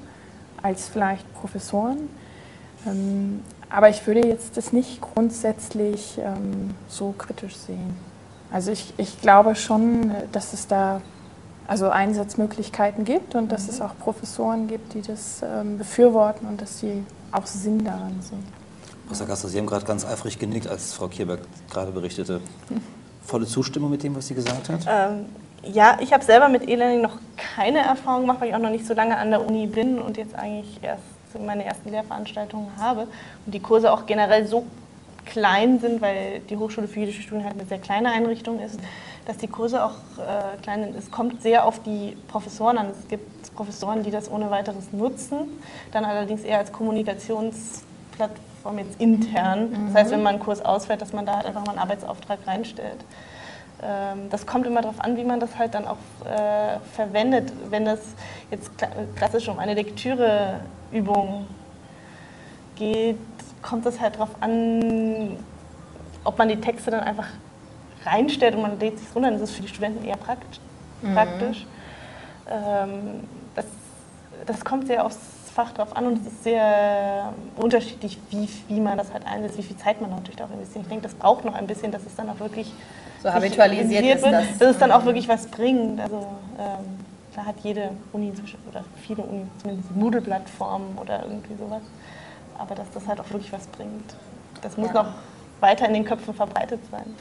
[0.63, 2.09] als vielleicht Professoren.
[2.87, 6.19] Ähm, aber ich würde jetzt das nicht grundsätzlich
[6.89, 8.10] so kritisch sehen.
[8.53, 11.01] Also ich, ich glaube schon, dass es da
[11.67, 13.71] also Einsatzmöglichkeiten gibt und dass mhm.
[13.71, 18.45] es auch Professoren gibt, die das ähm, befürworten und dass sie auch Sinn daran sehen.
[19.07, 22.41] Professor Gasser, Sie haben gerade ganz eifrig genickt, als Frau Kierberg gerade berichtete.
[23.25, 24.81] Volle Zustimmung mit dem, was sie gesagt hat?
[24.89, 25.27] Ähm,
[25.63, 28.87] ja, ich habe selber mit E-Learning noch keine Erfahrung gemacht, weil ich auch noch nicht
[28.87, 31.03] so lange an der Uni bin und jetzt eigentlich erst
[31.39, 33.07] meine ersten Lehrveranstaltungen habe
[33.47, 34.67] und die Kurse auch generell so
[35.27, 38.81] klein sind, weil die Hochschule für jüdische Studien halt eine sehr kleine Einrichtung ist,
[39.27, 40.97] dass die Kurse auch äh, klein sind.
[40.97, 42.87] Es kommt sehr auf die Professoren an.
[42.91, 45.41] Es gibt Professoren, die das ohne weiteres nutzen,
[45.93, 49.71] dann allerdings eher als Kommunikationsplattform jetzt intern.
[49.71, 49.87] Mhm.
[49.87, 52.39] Das heißt, wenn man einen Kurs ausfällt, dass man da halt einfach mal einen Arbeitsauftrag
[52.47, 53.05] reinstellt.
[53.83, 57.53] Ähm, das kommt immer darauf an, wie man das halt dann auch äh, verwendet.
[57.69, 58.01] Wenn das
[58.51, 58.71] jetzt
[59.17, 61.47] klassisch um eine Lektüreübung
[62.77, 63.19] geht,
[63.63, 65.37] kommt es halt darauf an,
[66.25, 67.29] ob man die Texte dann einfach
[68.05, 70.61] reinstellt und man lädt sich runter, dann ist es für die Studenten eher praktisch.
[71.03, 71.15] Mhm.
[71.15, 71.67] praktisch.
[72.51, 73.67] Ähm, das,
[74.47, 75.19] das kommt sehr aufs
[75.53, 79.63] Fach drauf an und es ist sehr unterschiedlich, wie, wie man das halt einsetzt, wie
[79.63, 80.85] viel Zeit man natürlich auch investiert.
[80.85, 82.73] Ich denke, das braucht noch ein bisschen, dass es dann auch wirklich
[83.21, 84.59] so habitualisiert ist, wird, das.
[84.59, 86.01] dass es dann auch wirklich was bringt.
[86.01, 86.19] Also
[86.59, 87.01] ähm,
[87.35, 88.33] da hat jede Uni
[88.71, 91.83] oder viele Uni zumindest Moodle-Plattformen oder irgendwie sowas
[92.61, 94.15] aber dass das halt auch wirklich was bringt.
[94.63, 95.03] Das muss ja.
[95.03, 95.13] noch
[95.61, 97.15] weiter in den Köpfen verbreitet sein.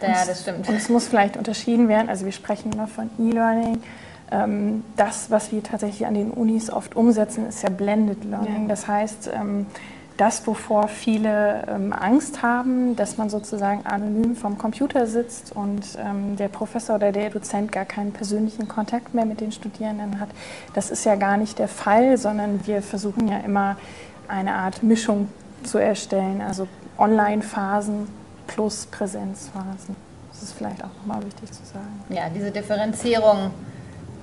[0.00, 0.68] Ja, das stimmt.
[0.68, 3.82] Und es muss vielleicht unterschieden werden, also wir sprechen immer von E-Learning.
[4.30, 8.62] Ähm, das, was wir tatsächlich an den Unis oft umsetzen, ist ja Blended Learning.
[8.62, 8.68] Ja.
[8.68, 9.66] Das heißt, ähm,
[10.16, 15.98] das, wovor viele ähm, Angst haben, dass man sozusagen anonym vom Computer sitzt und
[16.38, 20.28] der Professor oder der Dozent gar keinen persönlichen Kontakt mehr mit den Studierenden hat,
[20.74, 23.76] das ist ja gar nicht der Fall, sondern wir versuchen ja immer
[24.32, 25.28] eine Art Mischung
[25.62, 26.66] zu erstellen, also
[26.98, 28.08] Online-Phasen
[28.46, 29.94] plus Präsenzphasen.
[30.32, 32.02] Das ist vielleicht auch nochmal wichtig zu sagen.
[32.08, 33.50] Ja, diese Differenzierung,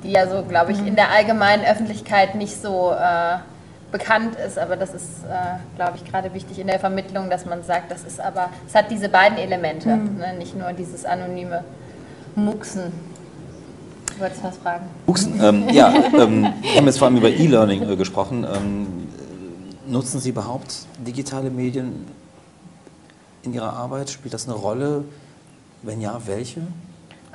[0.03, 0.87] die ja so, glaube ich, mhm.
[0.87, 3.37] in der allgemeinen Öffentlichkeit nicht so äh,
[3.91, 7.63] bekannt ist, aber das ist, äh, glaube ich, gerade wichtig in der Vermittlung, dass man
[7.63, 10.17] sagt, das ist aber, es hat diese beiden Elemente, mhm.
[10.17, 10.33] ne?
[10.37, 11.63] nicht nur dieses anonyme
[12.35, 12.91] Muxen.
[14.15, 14.85] Du wolltest was fragen?
[15.05, 18.43] Muxen, ähm, ja, ähm, wir haben jetzt vor allem über E-Learning äh, gesprochen.
[18.43, 19.08] Ähm,
[19.89, 22.05] Nutzen Sie überhaupt digitale Medien
[23.41, 24.11] in Ihrer Arbeit?
[24.11, 25.03] Spielt das eine Rolle?
[25.81, 26.61] Wenn ja, welche?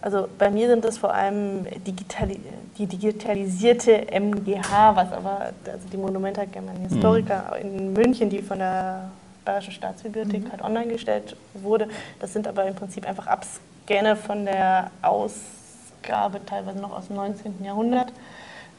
[0.01, 2.39] Also bei mir sind das vor allem digitali
[2.79, 7.67] die digitalisierte MGH, was aber also die Monumenta Germania Historica mhm.
[7.67, 9.11] in München, die von der
[9.45, 10.51] Bayerischen Staatsbibliothek mhm.
[10.53, 11.89] halt online gestellt wurde.
[12.21, 17.65] Das sind aber im Prinzip einfach Abscanne von der Ausgabe, teilweise noch aus dem 19.
[17.65, 18.13] Jahrhundert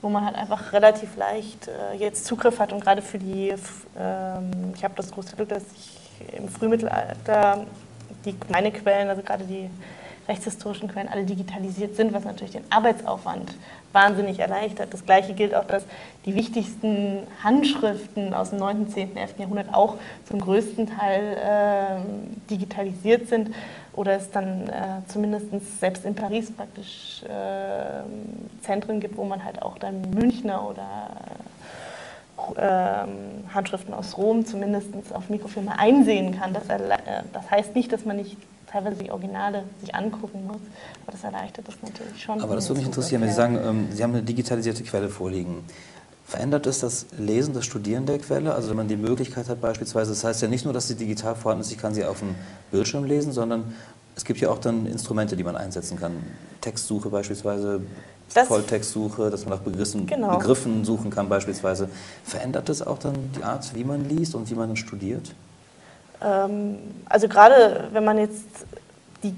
[0.02, 3.54] wo man halt einfach relativ leicht äh, jetzt Zugriff hat und gerade für die,
[3.98, 7.66] ähm, ich habe das große Glück, dass ich im Frühmittelalter
[8.26, 9.70] die, meine Quellen, also gerade die
[10.28, 13.56] rechtshistorischen Quellen alle digitalisiert sind, was natürlich den Arbeitsaufwand
[13.92, 14.94] wahnsinnig erleichtert.
[14.94, 15.84] Das gleiche gilt auch, dass
[16.26, 19.40] die wichtigsten Handschriften aus dem 9., 10., 11.
[19.40, 23.52] Jahrhundert auch zum größten Teil äh, digitalisiert sind
[23.94, 25.48] oder es dann äh, zumindest
[25.80, 31.10] selbst in Paris praktisch äh, Zentren gibt, wo man halt auch dann Münchner oder
[32.58, 36.54] ähm, Handschriften aus Rom zumindest auf Mikrofilme einsehen kann.
[36.54, 36.80] Das, äh,
[37.32, 38.38] das heißt nicht, dass man nicht
[38.76, 40.62] teilweise die Originale sich angucken muss.
[41.04, 42.42] Aber das erleichtert das natürlich schon.
[42.42, 45.64] Aber das würde mich interessieren, wenn Sie sagen, ähm, Sie haben eine digitalisierte Quelle vorliegen.
[46.26, 48.54] Verändert es das Lesen, das Studieren der Quelle?
[48.54, 51.36] Also wenn man die Möglichkeit hat beispielsweise, das heißt ja nicht nur, dass sie digital
[51.36, 52.34] vorhanden ist, ich kann sie auf dem
[52.72, 53.76] Bildschirm lesen, sondern
[54.16, 56.14] es gibt ja auch dann Instrumente, die man einsetzen kann.
[56.62, 57.82] Textsuche beispielsweise,
[58.34, 60.40] das Volltextsuche, dass man nach Begriffen, genau.
[60.40, 61.90] Begriffen suchen kann beispielsweise.
[62.24, 65.36] Verändert das auch dann die Art, wie man liest und wie man dann studiert?
[66.26, 68.66] Ähm, also gerade wenn man jetzt
[69.24, 69.36] die,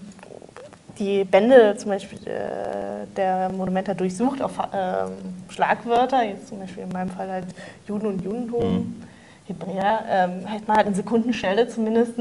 [0.98, 6.90] die Bände zum Beispiel äh, der Monumenta durchsucht auf äh, Schlagwörter, jetzt zum Beispiel in
[6.90, 7.46] meinem Fall halt
[7.88, 9.04] Juden und Judentum, mhm.
[9.48, 12.18] Hebräer, ähm, hat man halt in Sekundenschelle zumindest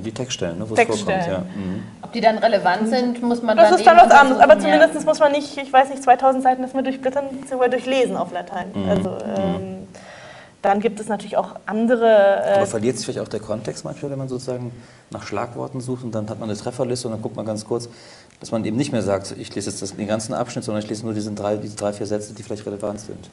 [0.00, 1.20] die Textstellen, ne, wo Textstellen.
[1.20, 1.48] es vorkommt.
[1.54, 1.60] Ja.
[1.60, 1.82] Mhm.
[2.02, 3.72] Ob die dann relevant sind, muss man das dann.
[3.72, 5.00] Das ist dann was anderes, aber zumindest ja.
[5.00, 8.68] muss man nicht, ich weiß nicht, 2000 Seiten das mal durchblättern, sogar durchlesen auf Latein.
[8.74, 8.88] Mhm.
[8.88, 9.34] Also, mhm.
[9.36, 9.88] ähm,
[10.66, 12.06] dann gibt es natürlich auch andere.
[12.44, 14.72] Äh Aber verliert sich vielleicht auch der Kontext manchmal, wenn man sozusagen
[15.10, 17.88] nach Schlagworten sucht und dann hat man eine Trefferliste und dann guckt man ganz kurz,
[18.40, 20.88] dass man eben nicht mehr sagt, ich lese jetzt das, den ganzen Abschnitt, sondern ich
[20.88, 23.30] lese nur diese drei, diese drei, vier Sätze, die vielleicht relevant sind.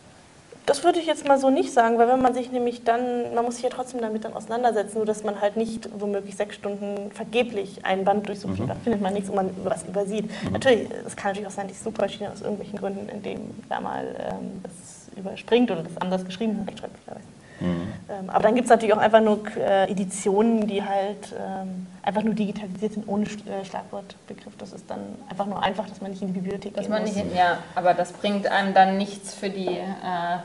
[0.65, 3.43] Das würde ich jetzt mal so nicht sagen, weil wenn man sich nämlich dann, man
[3.43, 7.11] muss sich ja trotzdem damit dann auseinandersetzen, nur dass man halt nicht womöglich sechs Stunden
[7.11, 8.67] vergeblich ein Band durchsucht mhm.
[8.67, 10.29] da findet man nichts und man was übersieht.
[10.43, 10.53] Mhm.
[10.53, 14.05] Natürlich, es kann natürlich auch sein, ich super aus irgendwelchen Gründen, in dem da mal
[14.17, 17.23] ähm, das überspringt oder das anders geschrieben hat, rechtschreiblich.
[17.59, 17.93] Mhm.
[18.09, 22.23] Ähm, aber dann gibt es natürlich auch einfach nur äh, Editionen, die halt ähm, einfach
[22.23, 24.53] nur digitalisiert sind ohne äh, Schlagwortbegriff.
[24.57, 24.99] Das ist dann
[25.29, 27.15] einfach nur einfach, dass man nicht in die Bibliothek dass gehen man muss.
[27.15, 30.37] Nicht, ja, aber das bringt einem dann nichts für die äh,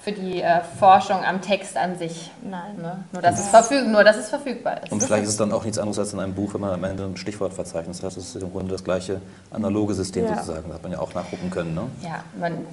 [0.00, 2.30] für die äh, Forschung am Text an sich.
[2.42, 2.76] Nein.
[2.80, 3.04] Ne?
[3.12, 4.92] Nur, dass es verfüg nur, dass es verfügbar ist.
[4.92, 6.84] Und vielleicht ist es dann auch nichts anderes als in einem Buch, wenn man am
[6.84, 8.16] Ende ein Stichwortverzeichnis hat.
[8.16, 10.34] Das ist im Grunde das gleiche analoge System ja.
[10.34, 10.68] sozusagen.
[10.68, 11.74] Da hat man ja auch nachgucken können.
[11.74, 11.82] Ne?
[12.02, 12.64] Ja, man,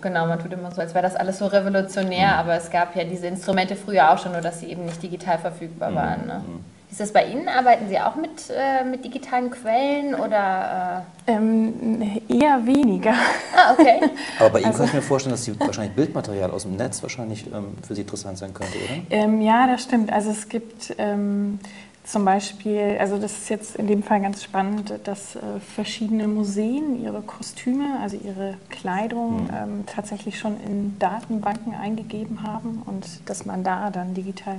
[0.00, 2.38] genau, man tut immer so, als wäre das alles so revolutionär, mhm.
[2.40, 5.38] aber es gab ja diese Instrumente früher auch schon, nur dass sie eben nicht digital
[5.38, 5.94] verfügbar mhm.
[5.94, 6.26] waren.
[6.26, 6.42] Ne?
[6.46, 6.64] Mhm.
[6.92, 7.48] Ist das bei Ihnen?
[7.48, 11.06] Arbeiten Sie auch mit, äh, mit digitalen Quellen oder?
[11.26, 11.32] Äh?
[11.32, 13.14] Ähm, eher weniger.
[13.56, 14.10] Ah, okay.
[14.38, 17.02] Aber bei Ihnen also, kann ich mir vorstellen, dass Sie wahrscheinlich Bildmaterial aus dem Netz
[17.02, 19.02] wahrscheinlich ähm, für Sie interessant sein könnte, oder?
[19.08, 20.12] Ähm, ja, das stimmt.
[20.12, 21.60] Also es gibt ähm,
[22.04, 25.40] zum Beispiel, also das ist jetzt in dem Fall ganz spannend, dass äh,
[25.74, 29.86] verschiedene Museen ihre Kostüme, also ihre Kleidung mhm.
[29.86, 34.58] tatsächlich schon in Datenbanken eingegeben haben und dass man da dann digital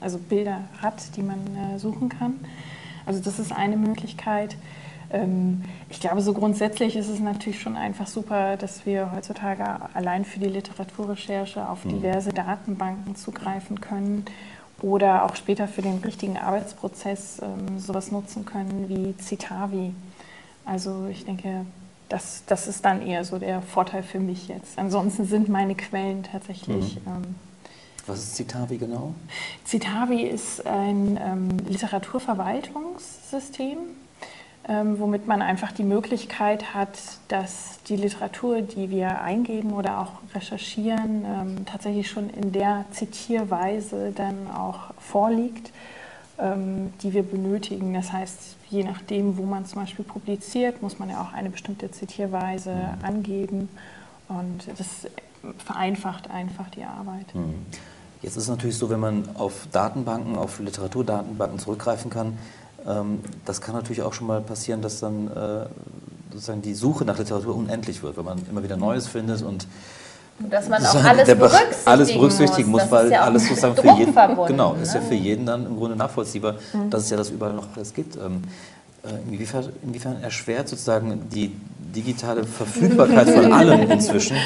[0.00, 2.34] also Bilder hat, die man äh, suchen kann.
[3.04, 4.56] Also das ist eine Möglichkeit.
[5.10, 10.24] Ähm, ich glaube, so grundsätzlich ist es natürlich schon einfach super, dass wir heutzutage allein
[10.24, 11.90] für die Literaturrecherche auf mhm.
[11.90, 14.24] diverse Datenbanken zugreifen können
[14.82, 19.94] oder auch später für den richtigen Arbeitsprozess ähm, sowas nutzen können wie Citavi.
[20.64, 21.64] Also ich denke,
[22.08, 24.78] das, das ist dann eher so der Vorteil für mich jetzt.
[24.78, 27.12] Ansonsten sind meine Quellen tatsächlich mhm.
[27.12, 27.34] ähm,
[28.06, 29.12] was ist Citavi genau?
[29.64, 33.78] Citavi ist ein ähm, Literaturverwaltungssystem,
[34.68, 40.12] ähm, womit man einfach die Möglichkeit hat, dass die Literatur, die wir eingeben oder auch
[40.34, 45.72] recherchieren, ähm, tatsächlich schon in der Zitierweise dann auch vorliegt,
[46.38, 47.94] ähm, die wir benötigen.
[47.94, 51.90] Das heißt, je nachdem, wo man zum Beispiel publiziert, muss man ja auch eine bestimmte
[51.90, 53.04] Zitierweise mhm.
[53.04, 53.68] angeben.
[54.28, 55.06] Und das
[55.58, 57.34] vereinfacht einfach die Arbeit.
[57.34, 57.66] Mhm.
[58.26, 62.36] Jetzt ist es natürlich so, wenn man auf Datenbanken, auf Literaturdatenbanken zurückgreifen kann,
[62.84, 65.66] ähm, das kann natürlich auch schon mal passieren, dass dann äh,
[66.32, 69.68] sozusagen die Suche nach Literatur unendlich wird, wenn man immer wieder Neues findet und
[70.40, 74.14] dass man auch alles berücksichtigen, alles berücksichtigen muss, muss weil ja alles sozusagen für jeden
[74.48, 75.06] genau ist ja ne?
[75.06, 76.90] für jeden dann im Grunde nachvollziehbar, mhm.
[76.90, 78.16] dass es ja das überall noch alles gibt.
[78.16, 78.42] Ähm,
[79.04, 81.52] äh, inwiefern, inwiefern erschwert sozusagen die
[81.94, 84.36] digitale Verfügbarkeit von allem inzwischen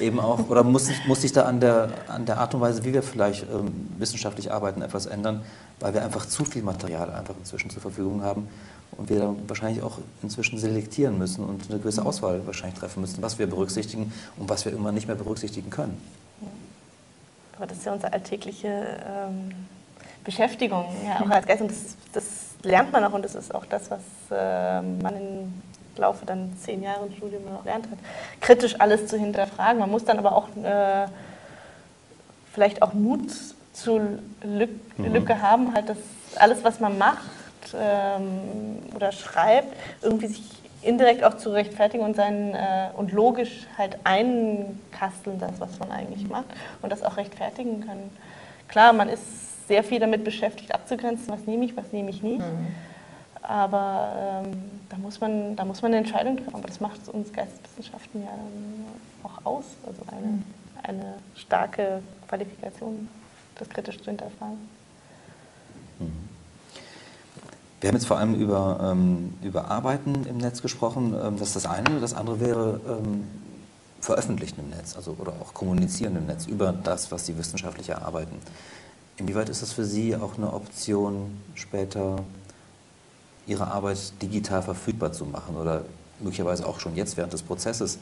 [0.00, 2.92] eben auch, oder muss, muss sich da an der, an der Art und Weise, wie
[2.92, 5.42] wir vielleicht ähm, wissenschaftlich arbeiten, etwas ändern,
[5.80, 8.48] weil wir einfach zu viel Material einfach inzwischen zur Verfügung haben
[8.92, 13.22] und wir dann wahrscheinlich auch inzwischen selektieren müssen und eine gewisse Auswahl wahrscheinlich treffen müssen,
[13.22, 16.00] was wir berücksichtigen und was wir irgendwann nicht mehr berücksichtigen können.
[17.56, 19.52] Aber das ist ja unsere alltägliche ähm,
[20.24, 21.62] Beschäftigung, ja, auch als Geist.
[21.62, 22.24] Und das, das,
[22.64, 25.62] lernt man auch und das ist auch das, was äh, man in
[25.98, 27.98] Laufe dann zehn Jahre im Studium noch lernt hat,
[28.40, 29.78] kritisch alles zu hinterfragen.
[29.78, 31.06] Man muss dann aber auch äh,
[32.52, 33.30] vielleicht auch Mut
[33.72, 34.00] zur
[34.42, 35.12] Lück, mhm.
[35.12, 35.98] Lücke haben, halt das
[36.36, 37.22] alles, was man macht,
[37.74, 40.42] ähm, oder schreibt, irgendwie sich
[40.82, 46.28] indirekt auch zu rechtfertigen und, seinen, äh, und logisch halt einkasteln, das, was man eigentlich
[46.28, 46.46] macht
[46.82, 48.10] und das auch rechtfertigen können.
[48.68, 52.40] Klar, man ist sehr viel damit beschäftigt, abzugrenzen, was nehme ich, was nehme ich nicht.
[52.40, 52.66] Mhm.
[53.46, 54.54] Aber ähm,
[54.88, 56.54] da, muss man, da muss man eine Entscheidung treffen.
[56.54, 58.30] Aber das macht uns Geisteswissenschaften ja
[59.22, 59.64] auch aus.
[59.86, 60.44] Also eine, mhm.
[60.82, 63.08] eine starke Qualifikation,
[63.58, 64.56] das kritisch zu hinterfragen.
[65.98, 66.28] Mhm.
[67.80, 71.14] Wir haben jetzt vor allem über, ähm, über Arbeiten im Netz gesprochen.
[71.14, 72.00] Ähm, das ist das eine.
[72.00, 73.24] Das andere wäre ähm,
[74.00, 78.36] Veröffentlichen im Netz also, oder auch Kommunizieren im Netz über das, was Sie wissenschaftlich erarbeiten.
[79.18, 82.24] Inwieweit ist das für Sie auch eine Option, später
[83.46, 85.82] Ihre Arbeit digital verfügbar zu machen oder
[86.20, 87.98] möglicherweise auch schon jetzt während des Prozesses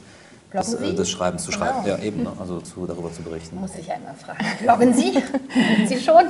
[0.53, 1.65] des, äh, des, Schreibens zu genau.
[1.65, 2.31] schreiben, ja eben, ne?
[2.39, 3.59] also zu, darüber zu berichten.
[3.59, 4.45] Muss ich einmal fragen.
[4.61, 5.21] Bloggen Sie?
[5.87, 6.25] Sie schon?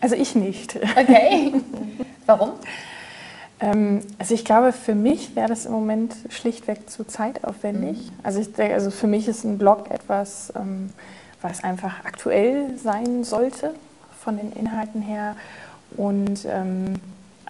[0.00, 0.76] Also ich nicht.
[0.76, 1.54] Okay.
[2.26, 2.52] Warum?
[3.60, 7.96] Ähm, also ich glaube, für mich wäre das im Moment schlichtweg zu zeitaufwendig.
[7.96, 8.18] Mhm.
[8.22, 10.90] Also, ich, also für mich ist ein Blog etwas, ähm,
[11.42, 13.74] was einfach aktuell sein sollte
[14.20, 15.36] von den Inhalten her
[15.96, 16.94] und ähm,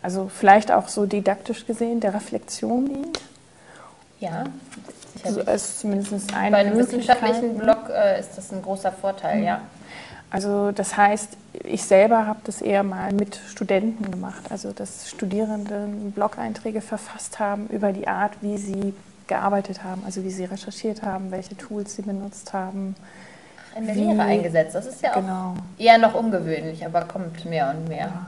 [0.04, 3.20] also vielleicht auch so didaktisch gesehen der Reflexion dient.
[4.20, 4.44] Ja,
[5.24, 9.44] also ist zumindest eine Bei einem wissenschaftlichen Blog äh, ist das ein großer Vorteil, mhm.
[9.44, 9.60] ja.
[10.30, 15.88] Also das heißt, ich selber habe das eher mal mit Studenten gemacht, also dass Studierende
[16.14, 18.92] Blog-Einträge verfasst haben über die Art, wie sie
[19.26, 22.94] gearbeitet haben, also wie sie recherchiert haben, welche Tools sie benutzt haben.
[23.74, 25.54] In der Lehre eingesetzt, das ist ja genau.
[25.54, 28.06] auch eher noch ungewöhnlich, aber kommt mehr und mehr.
[28.06, 28.26] Ja.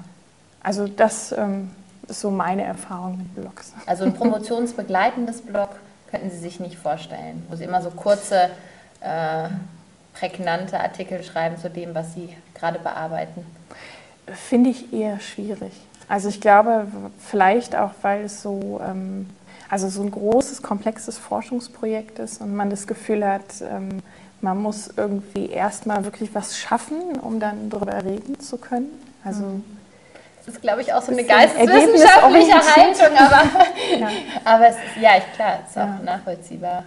[0.67, 1.71] Also das ähm,
[2.09, 3.73] ist so meine Erfahrung mit Blogs.
[3.87, 5.69] Also ein promotionsbegleitendes Blog
[6.11, 8.51] könnten Sie sich nicht vorstellen, wo Sie immer so kurze,
[9.01, 9.49] äh,
[10.13, 13.47] prägnante Artikel schreiben zu dem, was Sie gerade bearbeiten?
[14.27, 15.71] Finde ich eher schwierig.
[16.09, 16.89] Also ich glaube,
[17.21, 19.31] vielleicht auch, weil es so, ähm,
[19.71, 24.03] also so ein großes, komplexes Forschungsprojekt ist und man das Gefühl hat, ähm,
[24.41, 28.89] man muss irgendwie erstmal wirklich was schaffen, um dann darüber reden zu können.
[29.23, 29.76] Also mhm.
[30.47, 33.43] Das ist, glaube ich, auch so eine geisteswissenschaftliche Haltung, aber,
[33.99, 34.09] ja.
[34.45, 36.85] aber es ist, ja, ich, klar, es ist auch nachvollziehbar.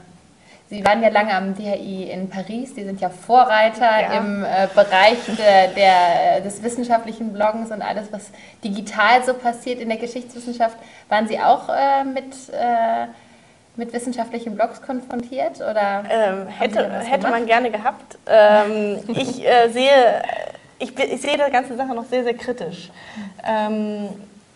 [0.70, 4.20] Sie waren ja lange am DHI in Paris, die sind ja Vorreiter ja.
[4.20, 8.30] im äh, Bereich de, der, des wissenschaftlichen Bloggens und alles, was
[8.64, 10.78] digital so passiert in der Geschichtswissenschaft.
[11.10, 13.08] Waren Sie auch äh, mit, äh,
[13.76, 15.58] mit wissenschaftlichen Blogs konfrontiert?
[15.58, 18.20] Oder ähm, hätte, hätte man gerne gehabt.
[18.28, 20.22] Ähm, ich äh, sehe
[20.80, 22.90] ich, ich, sehe die ganze Sache noch sehr, sehr kritisch.
[23.46, 24.10] Ähm,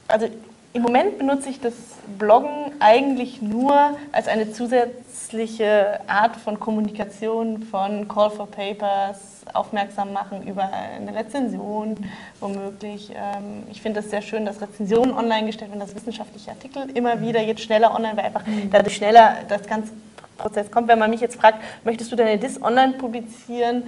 [0.07, 0.27] also
[0.73, 1.73] im Moment benutze ich das
[2.17, 10.47] Bloggen eigentlich nur als eine zusätzliche Art von Kommunikation, von Call for Papers, aufmerksam machen
[10.47, 11.95] über eine Rezension
[12.39, 13.12] womöglich.
[13.12, 17.21] Ähm, ich finde es sehr schön, dass Rezensionen online gestellt werden, dass wissenschaftliche Artikel immer
[17.21, 19.91] wieder jetzt schneller online, weil einfach dadurch schneller das ganze
[20.38, 20.88] Prozess kommt.
[20.88, 23.83] Wenn man mich jetzt fragt, möchtest du deine Dis online publizieren,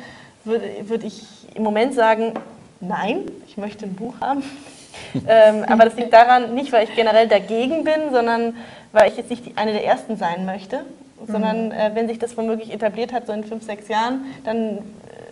[0.46, 2.34] würde, würde ich im Moment sagen,
[2.80, 4.44] nein, ich möchte ein Buch haben.
[5.28, 8.56] ähm, aber das liegt daran, nicht weil ich generell dagegen bin, sondern
[8.92, 10.86] weil ich jetzt nicht die, eine der Ersten sein möchte,
[11.28, 11.72] sondern mhm.
[11.72, 14.80] äh, wenn sich das womöglich etabliert hat, so in fünf, sechs Jahren, dann,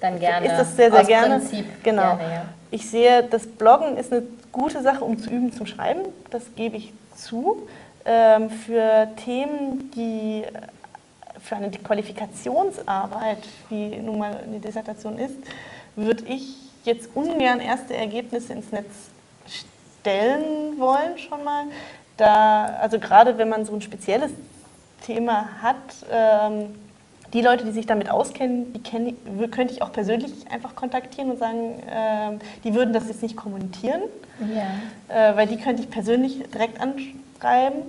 [0.02, 0.47] dann gerne.
[0.47, 1.39] ist das sehr, sehr Aus gerne.
[1.39, 2.17] Prinzip genau.
[2.17, 2.45] Gerne, ja.
[2.71, 6.78] Ich sehe, das Bloggen ist eine gute Sache, um zu üben zum Schreiben, das gebe
[6.78, 7.67] ich zu.
[8.06, 10.43] Ähm, für Themen, die
[11.44, 15.36] für eine Qualifikationsarbeit, wie nun mal eine Dissertation ist,
[15.96, 18.92] würde ich jetzt ungern erste Ergebnisse ins Netz
[20.00, 21.66] stellen wollen schon mal.
[22.18, 24.32] Da, also gerade wenn man so ein spezielles
[25.06, 25.76] Thema hat,
[26.12, 26.76] ähm,
[27.34, 29.18] die Leute, die sich damit auskennen, die kenn,
[29.52, 34.02] könnte ich auch persönlich einfach kontaktieren und sagen, äh, die würden das jetzt nicht kommentieren,
[34.40, 35.32] ja.
[35.32, 37.82] äh, weil die könnte ich persönlich direkt anschreiben.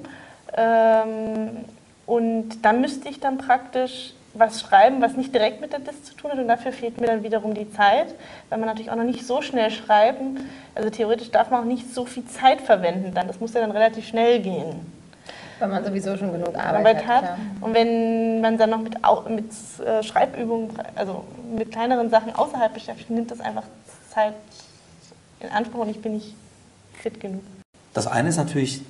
[0.57, 1.65] Ähm,
[2.07, 6.15] und dann müsste ich dann praktisch was schreiben, was nicht direkt mit der Dis zu
[6.15, 8.15] tun hat und dafür fehlt mir dann wiederum die Zeit,
[8.49, 10.41] weil man natürlich auch noch nicht so schnell schreiben,
[10.75, 13.71] also theoretisch darf man auch nicht so viel Zeit verwenden dann, das muss ja dann
[13.71, 14.93] relativ schnell gehen.
[15.61, 17.23] Weil man sowieso schon genug Arbeit, Arbeit hat.
[17.25, 17.39] hat.
[17.61, 18.97] Und wenn man dann noch mit,
[19.29, 19.47] mit
[19.87, 21.25] äh, Schreibübungen, also
[21.57, 23.63] mit kleineren Sachen außerhalb beschäftigt, nimmt das einfach
[24.11, 24.35] Zeit
[25.39, 26.35] in Anspruch und ich bin nicht
[26.95, 27.43] fit genug.
[27.93, 28.83] Das eine ist natürlich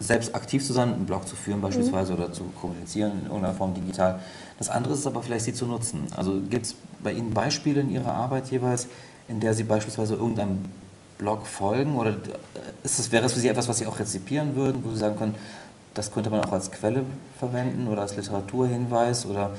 [0.00, 2.18] selbst aktiv zu sein, einen Blog zu führen beispielsweise mhm.
[2.18, 4.18] oder zu kommunizieren in irgendeiner Form digital.
[4.58, 6.06] Das andere ist aber vielleicht, sie zu nutzen.
[6.16, 8.88] Also gibt es bei Ihnen Beispiele in Ihrer Arbeit jeweils,
[9.28, 10.64] in der Sie beispielsweise irgendeinem
[11.18, 12.16] Blog folgen oder
[12.82, 15.18] ist das, wäre es für Sie etwas, was Sie auch rezipieren würden, wo Sie sagen
[15.18, 15.34] können,
[15.92, 17.04] das könnte man auch als Quelle
[17.38, 19.50] verwenden oder als Literaturhinweis oder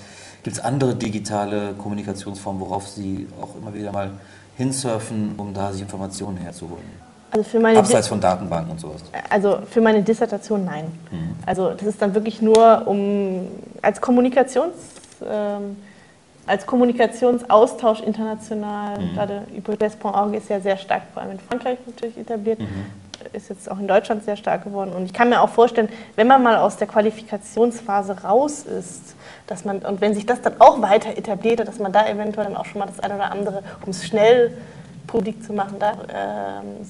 [0.43, 4.11] gibt es andere digitale Kommunikationsformen, worauf Sie auch immer wieder mal
[4.57, 7.10] hinsurfen, um da sich Informationen herzuholen?
[7.31, 9.01] Also für meine Abseits von Datenbanken und sowas.
[9.29, 10.85] Also für meine Dissertation nein.
[11.11, 11.35] Mhm.
[11.45, 13.47] Also das ist dann wirklich nur um
[13.81, 14.73] als Kommunikations
[15.27, 15.77] ähm,
[16.47, 18.99] als Kommunikationsaustausch international.
[18.99, 19.13] Mhm.
[19.13, 22.59] Gerade Hypothèse.org ist ja sehr stark, vor allem in Frankreich natürlich etabliert.
[22.59, 22.85] Mhm.
[23.33, 24.91] Ist jetzt auch in Deutschland sehr stark geworden.
[24.93, 29.15] Und ich kann mir auch vorstellen, wenn man mal aus der Qualifikationsphase raus ist,
[29.45, 32.57] dass man, und wenn sich das dann auch weiter etabliert, dass man da eventuell dann
[32.57, 34.57] auch schon mal das eine oder andere, um es schnell
[35.05, 36.81] publik zu machen, da ähm,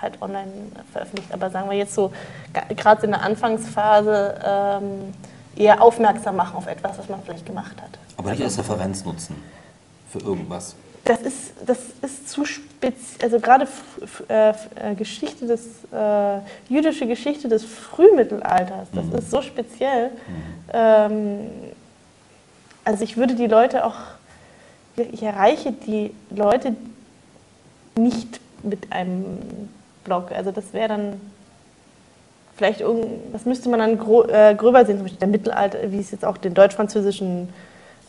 [0.00, 0.50] halt online
[0.92, 1.32] veröffentlicht.
[1.32, 2.12] Aber sagen wir jetzt so,
[2.76, 5.14] gerade in der Anfangsphase ähm,
[5.56, 7.98] eher aufmerksam machen auf etwas, was man vielleicht gemacht hat.
[8.16, 9.36] Aber nicht als Referenz nutzen
[10.10, 10.74] für irgendwas.
[11.04, 13.66] Das ist, das ist zu speziell, also gerade
[14.28, 16.38] äh, äh, Geschichte des, äh,
[16.68, 19.14] jüdische Geschichte des Frühmittelalters, das mhm.
[19.14, 20.08] ist so speziell.
[20.08, 20.12] Mhm.
[20.72, 21.50] Ähm,
[22.84, 23.96] also ich würde die Leute auch,
[24.96, 26.76] ich erreiche die Leute
[27.96, 29.38] nicht mit einem
[30.04, 30.32] Blog.
[30.32, 31.20] Also das wäre dann
[32.56, 36.00] vielleicht irgend, das müsste man dann gro äh, gröber sehen, zum Beispiel der Mittelalter, wie
[36.00, 37.48] es jetzt auch den deutsch-französischen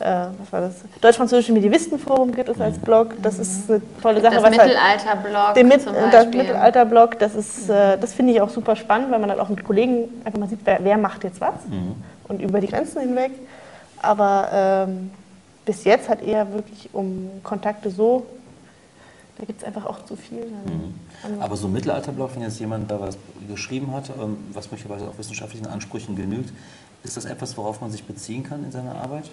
[0.02, 0.76] äh, was war das?
[1.00, 2.80] Deutsch-Französische Medivistenforum gibt es als.
[2.80, 3.14] Blog.
[3.22, 4.36] Das ist eine tolle Sache.
[4.36, 9.30] Das Mittelalter-Blog Mit, Das Mittelalter-Blog, das, äh, das finde ich auch super spannend, weil man
[9.30, 11.96] dann auch mit Kollegen einfach mal sieht, wer, wer macht jetzt was mhm.
[12.28, 13.32] und über die Grenzen hinweg.
[14.02, 15.12] Aber ähm,
[15.66, 18.26] bis jetzt hat eher wirklich um Kontakte so,
[19.38, 20.46] da gibt es einfach auch zu viel.
[20.46, 21.42] Mhm.
[21.42, 23.18] Aber so ein Mittelalterblog, wenn jetzt jemand da was
[23.48, 26.52] geschrieben hat, ähm, was möglicherweise auch wissenschaftlichen Ansprüchen genügt,
[27.04, 29.30] ist das etwas, worauf man sich beziehen kann in seiner Arbeit?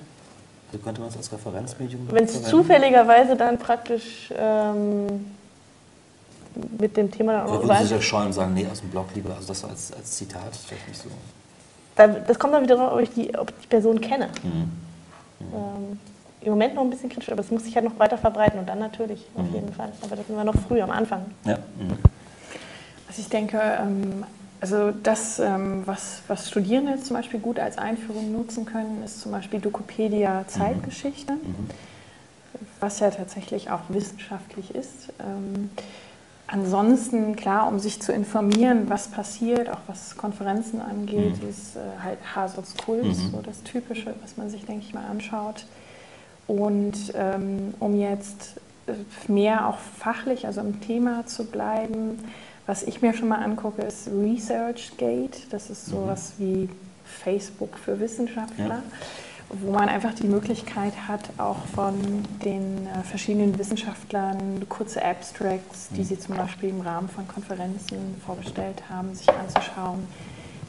[0.73, 5.27] Also könnte man es als Referenzmedium Wenn es zufälligerweise dann praktisch ähm,
[6.79, 9.07] mit dem Thema dann auch Oder würden Sie sich scheuen sagen, nee, aus dem Blog
[9.15, 11.09] lieber, also das als, als Zitat, vielleicht nicht so.
[11.97, 14.29] das kommt dann wieder darauf, ob ich die, ob ich die Person kenne.
[14.43, 14.51] Mhm.
[14.51, 15.55] Mhm.
[15.55, 16.01] Ähm,
[16.41, 18.69] Im Moment noch ein bisschen kritisch, aber es muss sich halt noch weiter verbreiten und
[18.69, 19.55] dann natürlich, auf mhm.
[19.55, 19.91] jeden Fall.
[20.03, 21.23] Aber das sind wir noch früh am Anfang.
[21.45, 21.57] Ja.
[21.57, 21.99] Mhm.
[23.09, 24.25] Also ich denke, ähm,
[24.61, 29.33] also das, ähm, was, was Studierende zum Beispiel gut als Einführung nutzen können, ist zum
[29.33, 31.39] Beispiel Wikipedia Zeitgeschichte, mhm.
[31.41, 32.67] mhm.
[32.81, 35.13] was ja tatsächlich auch wissenschaftlich ist.
[35.21, 35.71] Ähm,
[36.49, 41.49] ansonsten, klar, um sich zu informieren, was passiert, auch was Konferenzen angeht, mhm.
[41.49, 43.15] ist äh, halt Hasels Kult, mhm.
[43.15, 45.67] so das Typische, was man sich, denke ich mal, anschaut.
[46.49, 48.55] Und ähm, um jetzt
[48.89, 52.19] äh, mehr auch fachlich, also im Thema zu bleiben,
[52.67, 55.47] was ich mir schon mal angucke, ist ResearchGate.
[55.51, 56.45] Das ist sowas mhm.
[56.45, 56.69] wie
[57.05, 58.83] Facebook für Wissenschaftler, ja.
[59.51, 61.95] wo man einfach die Möglichkeit hat, auch von
[62.45, 66.05] den äh, verschiedenen Wissenschaftlern kurze Abstracts, die mhm.
[66.05, 70.07] sie zum Beispiel im Rahmen von Konferenzen vorgestellt haben, sich anzuschauen.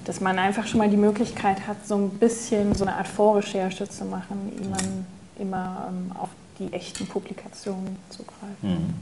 [0.06, 3.88] Dass man einfach schon mal die Möglichkeit hat, so ein bisschen so eine Art Vorrecherche
[3.88, 5.06] zu machen, wie man
[5.40, 6.30] immer ähm, auf
[6.60, 8.58] die echten Publikationen zugreifen.
[8.62, 8.94] Mhm.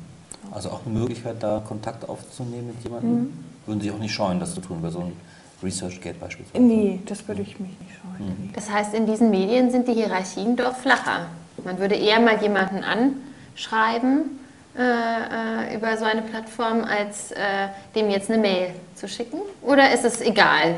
[0.52, 3.12] Also auch eine Möglichkeit, da Kontakt aufzunehmen mit jemandem.
[3.12, 3.34] Mhm.
[3.66, 5.14] Würden Sie auch nicht scheuen, das zu tun, bei so einem
[5.62, 6.64] ResearchGate beispielsweise?
[6.64, 8.30] Nee, das würde ich mich nicht scheuen.
[8.30, 8.54] Mhm.
[8.54, 11.28] Das heißt, in diesen Medien sind die Hierarchien doch flacher.
[11.64, 14.40] Man würde eher mal jemanden anschreiben
[14.78, 19.40] äh, äh über so eine Plattform, als äh, dem jetzt eine Mail zu schicken?
[19.62, 20.76] Oder ist es egal?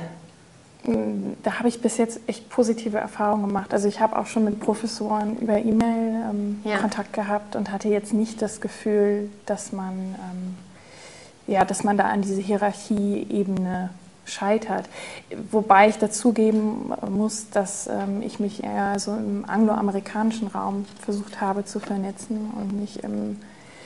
[1.43, 3.73] Da habe ich bis jetzt echt positive Erfahrungen gemacht.
[3.73, 6.77] Also ich habe auch schon mit Professoren über E-Mail ähm, ja.
[6.77, 10.55] Kontakt gehabt und hatte jetzt nicht das Gefühl, dass man, ähm,
[11.47, 13.89] ja, dass man da an diese Hierarchieebene
[14.25, 14.87] scheitert.
[15.51, 21.65] Wobei ich dazugeben muss, dass ähm, ich mich eher so im angloamerikanischen Raum versucht habe
[21.65, 23.37] zu vernetzen und nicht im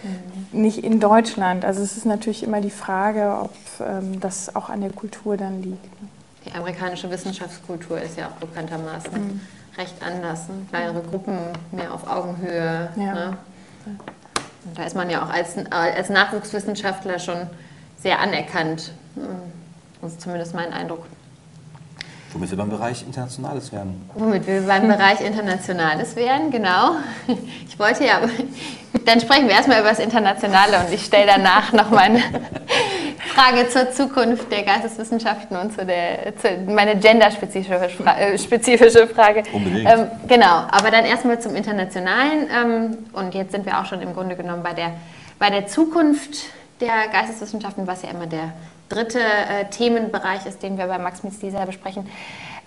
[0.04, 0.62] mhm.
[0.62, 1.66] nicht in Deutschland.
[1.66, 5.64] Also es ist natürlich immer die Frage, ob ähm, das auch an der Kultur dann
[5.64, 5.86] liegt.
[6.46, 9.41] Die amerikanische Wissenschaftskultur ist ja auch bekanntermaßen mhm.
[9.78, 10.50] recht anders.
[10.50, 10.56] Ne?
[10.70, 11.38] Kleinere Gruppen,
[11.72, 12.89] mehr auf Augenhöhe.
[12.96, 13.14] Ja.
[13.14, 13.38] Ne?
[14.66, 17.48] Und da ist man ja auch als, als Nachwuchswissenschaftler schon
[17.98, 18.91] sehr anerkannt.
[20.02, 21.06] Das ist zumindest mein Eindruck.
[22.34, 24.10] Womit wir beim Bereich Internationales werden.
[24.16, 26.96] Womit wir beim Bereich Internationales werden, genau.
[27.68, 28.22] Ich wollte ja,
[29.06, 32.22] dann sprechen wir erstmal über das Internationale und ich stelle danach noch meine
[33.34, 39.44] Frage zur Zukunft der Geisteswissenschaften und zu der, zu meine genderspezifische Fra äh, spezifische Frage.
[39.52, 39.90] Unbedingt.
[39.90, 42.48] Ähm, genau, aber dann erstmal zum Internationalen.
[42.56, 44.92] Ähm, und jetzt sind wir auch schon im Grunde genommen bei der,
[45.40, 46.46] bei der Zukunft
[46.80, 48.54] der Geisteswissenschaften, was ja immer der
[48.90, 52.08] dritte äh, Themenbereich ist, den wir bei Max Mitzlieser besprechen.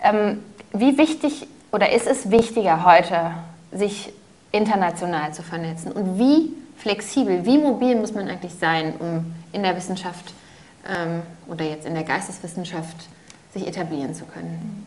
[0.03, 0.43] Ähm,
[0.73, 3.31] wie wichtig oder ist es wichtiger heute,
[3.71, 4.11] sich
[4.51, 5.93] international zu vernetzen?
[5.93, 10.33] Und wie flexibel, wie mobil muss man eigentlich sein, um in der Wissenschaft
[10.87, 12.95] ähm, oder jetzt in der Geisteswissenschaft
[13.53, 14.85] sich etablieren zu können?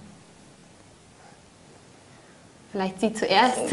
[2.72, 3.58] Vielleicht Sie zuerst.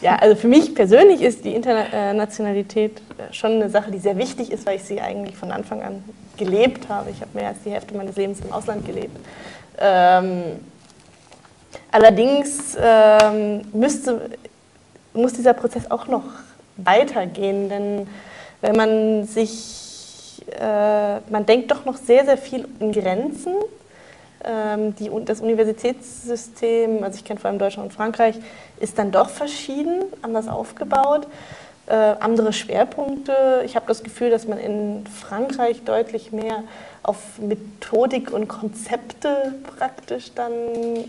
[0.00, 4.52] Ja, also für mich persönlich ist die Internationalität äh, schon eine Sache, die sehr wichtig
[4.52, 6.04] ist, weil ich sie eigentlich von Anfang an
[6.36, 7.10] gelebt habe.
[7.10, 9.16] Ich habe mehr als die Hälfte meines Lebens im Ausland gelebt.
[9.76, 10.42] Ähm,
[11.90, 14.30] allerdings ähm, müsste,
[15.14, 16.24] muss dieser Prozess auch noch
[16.76, 18.06] weitergehen, denn
[18.60, 19.87] wenn man sich,
[20.48, 23.54] äh, man denkt doch noch sehr, sehr viel in Grenzen.
[24.44, 28.36] Ähm, die, das Universitätssystem, also ich kenne vor allem Deutschland und Frankreich,
[28.78, 31.26] ist dann doch verschieden, anders aufgebaut,
[31.86, 33.62] äh, andere Schwerpunkte.
[33.64, 36.62] Ich habe das Gefühl, dass man in Frankreich deutlich mehr
[37.02, 40.52] auf Methodik und Konzepte praktisch dann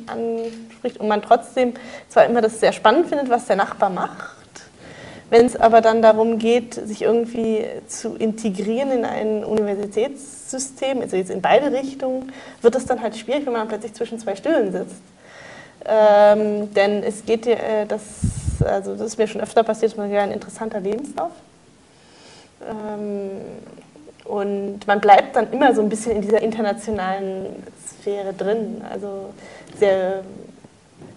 [0.08, 1.74] anspricht und man trotzdem
[2.08, 4.39] zwar immer das sehr spannend findet, was der Nachbar macht,
[5.30, 11.30] wenn es aber dann darum geht, sich irgendwie zu integrieren in ein Universitätssystem, also jetzt
[11.30, 15.02] in beide Richtungen, wird es dann halt schwierig, wenn man plötzlich zwischen zwei Stühlen sitzt.
[15.86, 18.02] Ähm, denn es geht dir, äh, das,
[18.66, 21.32] also das ist mir schon öfter passiert, man ja ein interessanter Lebenslauf.
[22.68, 23.32] Ähm,
[24.26, 27.48] und man bleibt dann immer so ein bisschen in dieser internationalen
[27.88, 28.82] Sphäre drin.
[28.92, 29.34] Also
[29.78, 30.24] sehr.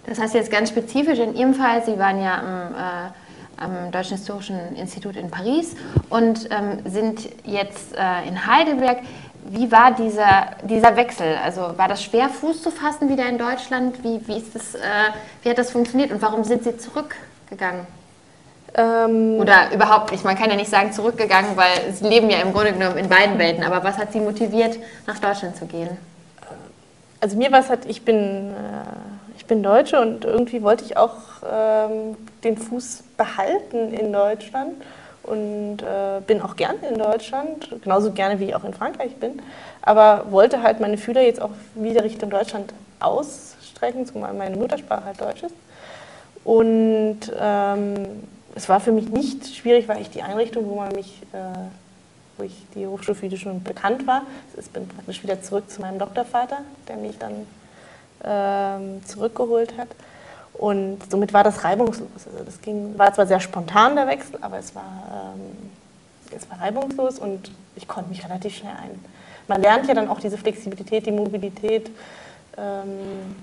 [0.05, 3.11] Das heißt jetzt ganz spezifisch in Ihrem Fall, Sie waren ja am, äh,
[3.63, 5.75] am Deutschen Historischen Institut in Paris
[6.09, 8.99] und ähm, sind jetzt äh, in Heidelberg.
[9.45, 11.37] Wie war dieser, dieser Wechsel?
[11.43, 14.03] Also war das schwer, Fuß zu fassen wieder in Deutschland?
[14.03, 14.79] Wie, wie, ist das, äh,
[15.41, 17.85] wie hat das funktioniert und warum sind Sie zurückgegangen?
[18.75, 22.53] Ähm Oder überhaupt nicht, man kann ja nicht sagen zurückgegangen, weil sie leben ja im
[22.53, 23.63] Grunde genommen in beiden Welten.
[23.63, 25.89] Aber was hat sie motiviert, nach Deutschland zu gehen?
[27.19, 30.97] Also mir war es halt, ich bin, äh, ich bin Deutsche und irgendwie wollte ich
[30.97, 31.15] auch
[31.49, 34.73] ähm, den Fuß behalten in Deutschland
[35.23, 39.41] und äh, bin auch gern in Deutschland, genauso gerne wie ich auch in Frankreich bin,
[39.81, 45.21] aber wollte halt meine Fühler jetzt auch wieder Richtung Deutschland ausstrecken, zumal meine Muttersprache halt
[45.21, 45.55] Deutsch ist.
[46.43, 48.23] Und ähm,
[48.55, 51.37] es war für mich nicht schwierig, weil ich die Einrichtung, wo man mich, äh,
[52.37, 54.23] wo ich die Hochschule für schon bekannt war,
[54.57, 57.47] ich bin praktisch wieder zurück zu meinem Doktorvater, der mich dann
[58.25, 59.87] ähm, zurückgeholt hat.
[60.53, 62.27] Und somit war das reibungslos.
[62.27, 65.71] Also das ging, war zwar sehr spontan der Wechsel, aber es war, ähm,
[66.35, 69.03] es war reibungslos und ich konnte mich relativ schnell ein.
[69.47, 71.89] Man lernt ja dann auch diese Flexibilität, die Mobilität.
[72.57, 73.35] Ähm,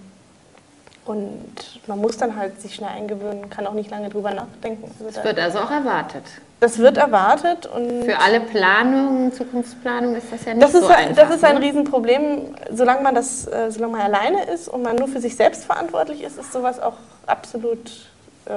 [1.04, 4.84] und man muss dann halt sich schnell eingewöhnen, kann auch nicht lange drüber nachdenken.
[4.84, 6.24] Also das wird also auch erwartet.
[6.61, 7.66] Das wird erwartet.
[7.66, 11.16] Und Für alle Planungen, Zukunftsplanung ist das ja nicht das so ein, einfach.
[11.16, 11.62] Das ist ein ne?
[11.62, 12.54] Riesenproblem.
[12.70, 16.22] Solange man, das, äh, solange man alleine ist und man nur für sich selbst verantwortlich
[16.22, 16.96] ist, ist sowas auch
[17.26, 18.11] absolut
[18.46, 18.52] äh,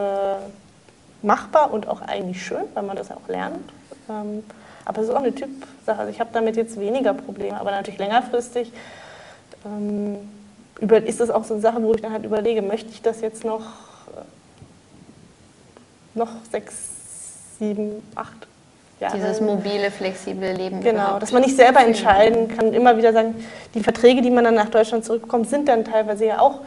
[1.22, 3.72] machbar und auch eigentlich schön, weil man das auch lernt.
[4.10, 4.44] Ähm,
[4.86, 6.00] aber es ist auch eine Typsache.
[6.00, 8.72] Also ich habe damit jetzt weniger Probleme, aber natürlich längerfristig.
[9.66, 10.18] Ähm,
[10.80, 13.22] über, ist das auch so eine Sache, wo ich dann halt überlege, möchte ich das
[13.22, 14.24] jetzt noch, äh,
[16.16, 16.74] noch sechs,
[17.64, 18.48] sieben, acht
[19.00, 19.18] Jahre?
[19.18, 20.82] Dieses mobile, flexible Leben.
[20.82, 21.24] Genau, überhaupt.
[21.24, 22.74] dass man nicht selber entscheiden kann.
[22.74, 23.36] Immer wieder sagen,
[23.74, 26.62] die Verträge, die man dann nach Deutschland zurückbekommt, sind dann teilweise ja auch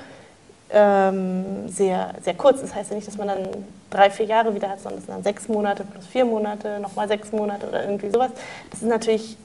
[0.70, 2.60] ähm, sehr, sehr kurz.
[2.60, 3.48] Das heißt ja nicht, dass man dann
[3.90, 7.08] drei, vier Jahre wieder hat, sondern es sind dann sechs Monate plus vier Monate, nochmal
[7.08, 8.30] sechs Monate oder irgendwie sowas.
[8.70, 9.36] Das ist natürlich.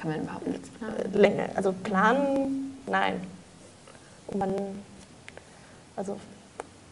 [0.00, 1.12] Kann man überhaupt nichts planen?
[1.12, 1.50] Länge.
[1.54, 3.20] Also planen, nein.
[4.28, 4.54] Und man,
[5.96, 6.16] also,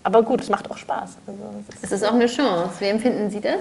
[0.09, 1.19] aber gut, es macht auch Spaß.
[1.27, 1.43] Also,
[1.83, 2.71] es ist auch eine Chance.
[2.79, 3.61] Wie empfinden Sie das?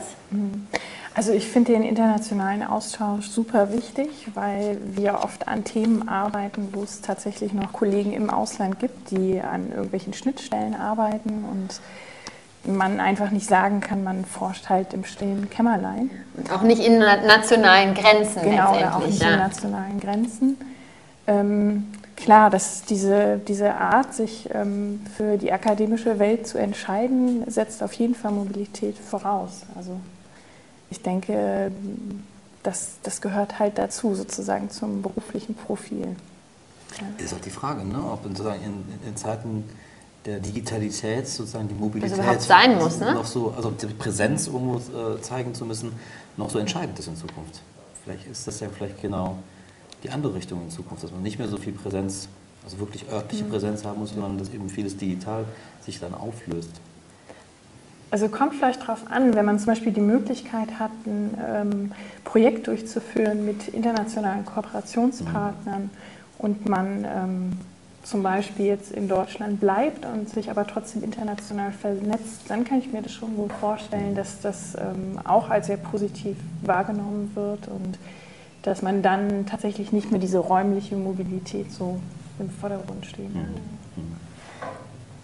[1.13, 6.83] Also ich finde den internationalen Austausch super wichtig, weil wir oft an Themen arbeiten, wo
[6.83, 11.81] es tatsächlich noch Kollegen im Ausland gibt, die an irgendwelchen Schnittstellen arbeiten und
[12.73, 16.11] man einfach nicht sagen kann, man forscht halt im stillen Kämmerlein.
[16.37, 18.43] Und auch nicht in nationalen Grenzen.
[18.43, 19.33] Genau, oder auch nicht ja.
[19.33, 20.57] in nationalen Grenzen.
[21.27, 21.87] Ähm,
[22.17, 27.93] Klar, dass diese, diese Art, sich ähm, für die akademische Welt zu entscheiden, setzt auf
[27.93, 29.61] jeden Fall Mobilität voraus.
[29.75, 29.99] Also
[30.89, 31.71] ich denke,
[32.63, 36.15] das, das gehört halt dazu, sozusagen zum beruflichen Profil.
[36.99, 37.23] Ja.
[37.23, 37.99] Ist auch die Frage, ne?
[38.03, 39.63] ob in, in, in Zeiten
[40.25, 43.13] der Digitalität sozusagen die Mobilität überhaupt sein muss, ne?
[43.13, 45.91] noch so, also die Präsenz irgendwo äh, zeigen zu müssen,
[46.35, 47.61] noch so entscheidend ist in Zukunft.
[48.03, 49.37] Vielleicht ist das ja vielleicht genau
[50.03, 52.27] die andere Richtung in Zukunft, dass man nicht mehr so viel Präsenz,
[52.63, 53.49] also wirklich örtliche mhm.
[53.49, 55.45] Präsenz haben muss, sondern dass eben vieles digital
[55.81, 56.71] sich dann auflöst.
[58.09, 61.91] Also kommt vielleicht darauf an, wenn man zum Beispiel die Möglichkeit hat, ein ähm,
[62.23, 65.89] Projekt durchzuführen mit internationalen Kooperationspartnern mhm.
[66.37, 67.51] und man ähm,
[68.03, 72.93] zum Beispiel jetzt in Deutschland bleibt und sich aber trotzdem international vernetzt, dann kann ich
[72.93, 77.97] mir das schon gut vorstellen, dass das ähm, auch als sehr positiv wahrgenommen wird und
[78.67, 81.99] dass man dann tatsächlich nicht mehr diese räumliche Mobilität so
[82.37, 83.61] im Vordergrund stehen hat.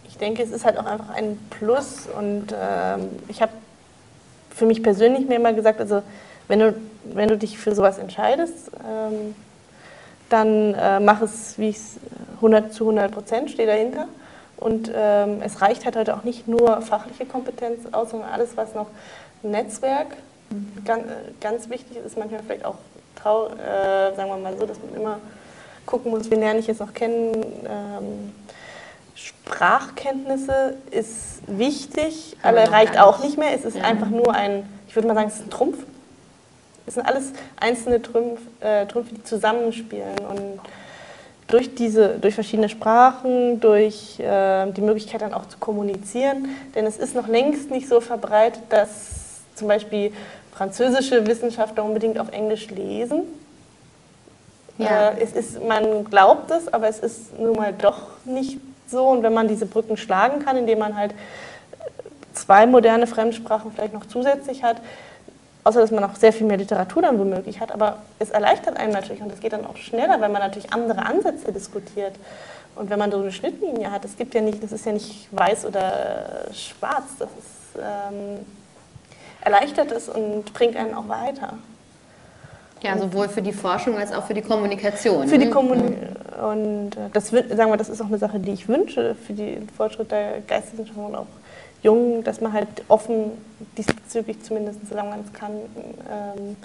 [0.08, 3.52] Ich denke, es ist halt auch einfach ein Plus und ähm, ich habe
[4.50, 6.04] für mich persönlich mir immer gesagt, also
[6.48, 6.74] wenn du,
[7.04, 9.36] wenn du dich für sowas entscheidest, ähm,
[10.30, 11.98] dann äh, mach es, wie ich es
[12.36, 14.08] 100 zu 100 Prozent, stehe dahinter.
[14.56, 18.74] Und ähm, es reicht halt heute auch nicht nur fachliche Kompetenz aus, sondern alles, was
[18.74, 18.88] noch
[19.42, 20.16] Netzwerk
[20.50, 20.86] mhm.
[20.86, 21.04] ganz,
[21.42, 22.78] ganz wichtig ist, manchmal vielleicht auch,
[23.24, 25.20] trau, äh, sagen wir mal so, dass man immer
[25.86, 27.34] gucken muss, wen lerne ich jetzt noch kennen.
[27.66, 28.34] Ähm,
[29.16, 33.54] Sprachkenntnisse ist wichtig, aber reicht auch nicht mehr.
[33.54, 33.84] Es ist ja.
[33.84, 35.78] einfach nur ein, ich würde mal sagen, es ist ein Trumpf.
[36.86, 40.20] Es sind alles einzelne Trümpf, äh, Trümpfe, die zusammenspielen.
[40.30, 40.60] Und
[41.48, 46.98] durch diese, durch verschiedene Sprachen, durch äh, die Möglichkeit dann auch zu kommunizieren, denn es
[46.98, 48.90] ist noch längst nicht so verbreitet, dass
[49.56, 50.12] zum Beispiel
[50.56, 53.24] französische Wissenschaftler unbedingt auf Englisch lesen.
[54.78, 55.10] Ja.
[55.10, 59.08] Äh, es ist, man glaubt es, aber es ist nun mal doch nicht so.
[59.08, 61.14] Und wenn man diese Brücken schlagen kann, indem man halt
[62.34, 64.78] zwei moderne Fremdsprachen vielleicht noch zusätzlich hat,
[65.64, 68.92] außer dass man auch sehr viel mehr Literatur dann womöglich hat, aber es erleichtert einem
[68.92, 72.16] natürlich und es geht dann auch schneller, weil man natürlich andere Ansätze diskutiert.
[72.76, 75.28] Und wenn man so eine Schnittlinie hat, es gibt ja nicht, das ist ja nicht
[75.32, 78.40] weiß oder schwarz, das ist, ähm,
[79.44, 81.54] erleichtert es und bringt einen auch weiter.
[82.82, 85.28] Ja, sowohl für die Forschung als auch für die Kommunikation.
[85.28, 85.52] Für die ne?
[85.52, 86.16] Kommunikation.
[86.44, 89.70] Und äh, das, sagen wir, das ist auch eine Sache, die ich wünsche für den
[89.70, 91.28] Fortschritt der Geisteswissenschaften und auch
[91.82, 93.32] Jungen, dass man halt offen
[93.78, 95.52] diesbezüglich zumindest, solange man es kann,
[96.12, 96.58] ähm,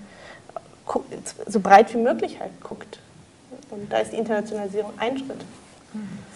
[1.47, 2.99] so breit wie möglich halt guckt.
[3.71, 5.41] Und da ist die Internationalisierung ein Schritt.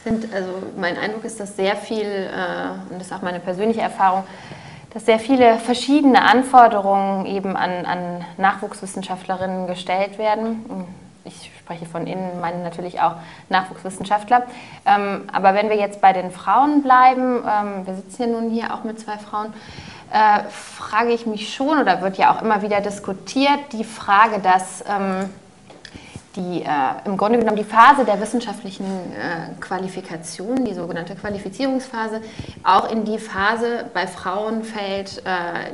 [0.04, 3.80] Sind, also mein Eindruck ist, dass sehr viel, äh, und das ist auch meine persönliche
[3.80, 4.24] Erfahrung,
[4.92, 10.86] dass sehr viele verschiedene Anforderungen eben an, an Nachwuchswissenschaftlerinnen gestellt werden
[11.24, 13.14] ich spreche von innen, meine natürlich auch
[13.48, 14.42] Nachwuchswissenschaftler.
[14.86, 18.74] Ähm, aber wenn wir jetzt bei den Frauen bleiben, ähm, wir sitzen ja nun hier
[18.74, 19.52] auch mit zwei Frauen,
[20.12, 24.84] äh, frage ich mich schon, oder wird ja auch immer wieder diskutiert, die Frage, dass
[24.88, 25.30] ähm,
[26.36, 26.68] die, äh,
[27.04, 32.20] im Grunde genommen die Phase der wissenschaftlichen äh, Qualifikation, die sogenannte Qualifizierungsphase,
[32.64, 35.72] auch in die Phase bei Frauen fällt, äh,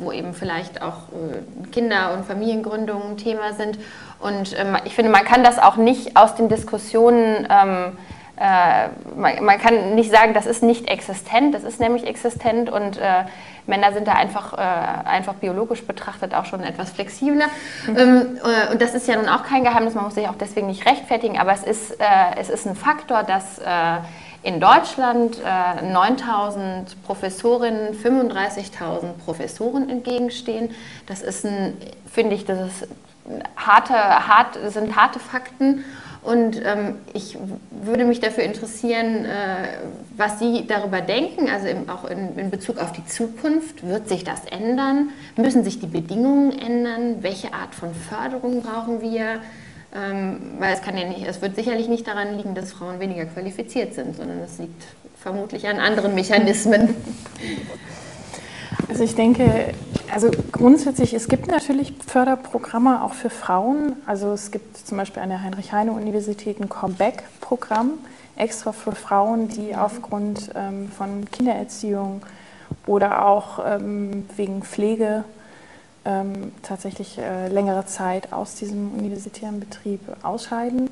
[0.00, 3.78] wo eben vielleicht auch äh, Kinder- und Familiengründungen Thema sind.
[4.18, 7.98] Und ähm, ich finde, man kann das auch nicht aus den Diskussionen, ähm,
[8.42, 12.98] äh, man, man, kann nicht sagen, das ist nicht existent, das ist nämlich existent und
[12.98, 13.24] äh,
[13.68, 17.46] Männer sind da einfach, äh, einfach biologisch betrachtet auch schon etwas flexibler.
[17.86, 17.96] Mhm.
[17.96, 20.66] Ähm, äh, und das ist ja nun auch kein Geheimnis, man muss sich auch deswegen
[20.66, 22.04] nicht rechtfertigen, aber es ist, äh,
[22.36, 23.60] es ist ein Faktor, dass
[24.42, 30.70] in Deutschland 9000 Professorinnen, 35.000 Professoren entgegenstehen.
[31.06, 31.76] Das ist ein,
[32.10, 32.88] finde ich, das ist
[33.56, 35.84] harte, hart, sind harte Fakten.
[36.22, 37.36] Und ähm, ich
[37.70, 39.78] würde mich dafür interessieren, äh,
[40.16, 43.86] was Sie darüber denken, also im, auch in, in, Bezug auf die Zukunft.
[43.86, 45.10] Wird sich das ändern?
[45.36, 47.22] Müssen sich die Bedingungen ändern?
[47.22, 49.40] Welche Art von Förderung brauchen wir?
[49.94, 53.24] Ähm, weil es kann ja nicht, es wird sicherlich nicht daran liegen, dass Frauen weniger
[53.26, 54.84] qualifiziert sind, sondern es liegt
[55.20, 56.94] vermutlich an anderen Mechanismen.
[58.88, 59.74] Also ich denke,
[60.12, 63.96] also grundsätzlich, es gibt natürlich Förderprogramme auch für Frauen.
[64.06, 67.92] Also es gibt zum Beispiel an der Heinrich-Heine-Universität ein Comeback-Programm,
[68.36, 72.22] extra für Frauen, die aufgrund ähm, von Kindererziehung
[72.86, 75.24] oder auch ähm, wegen Pflege
[76.04, 80.90] ähm, tatsächlich äh, längere Zeit aus diesem universitären Betrieb ausscheiden.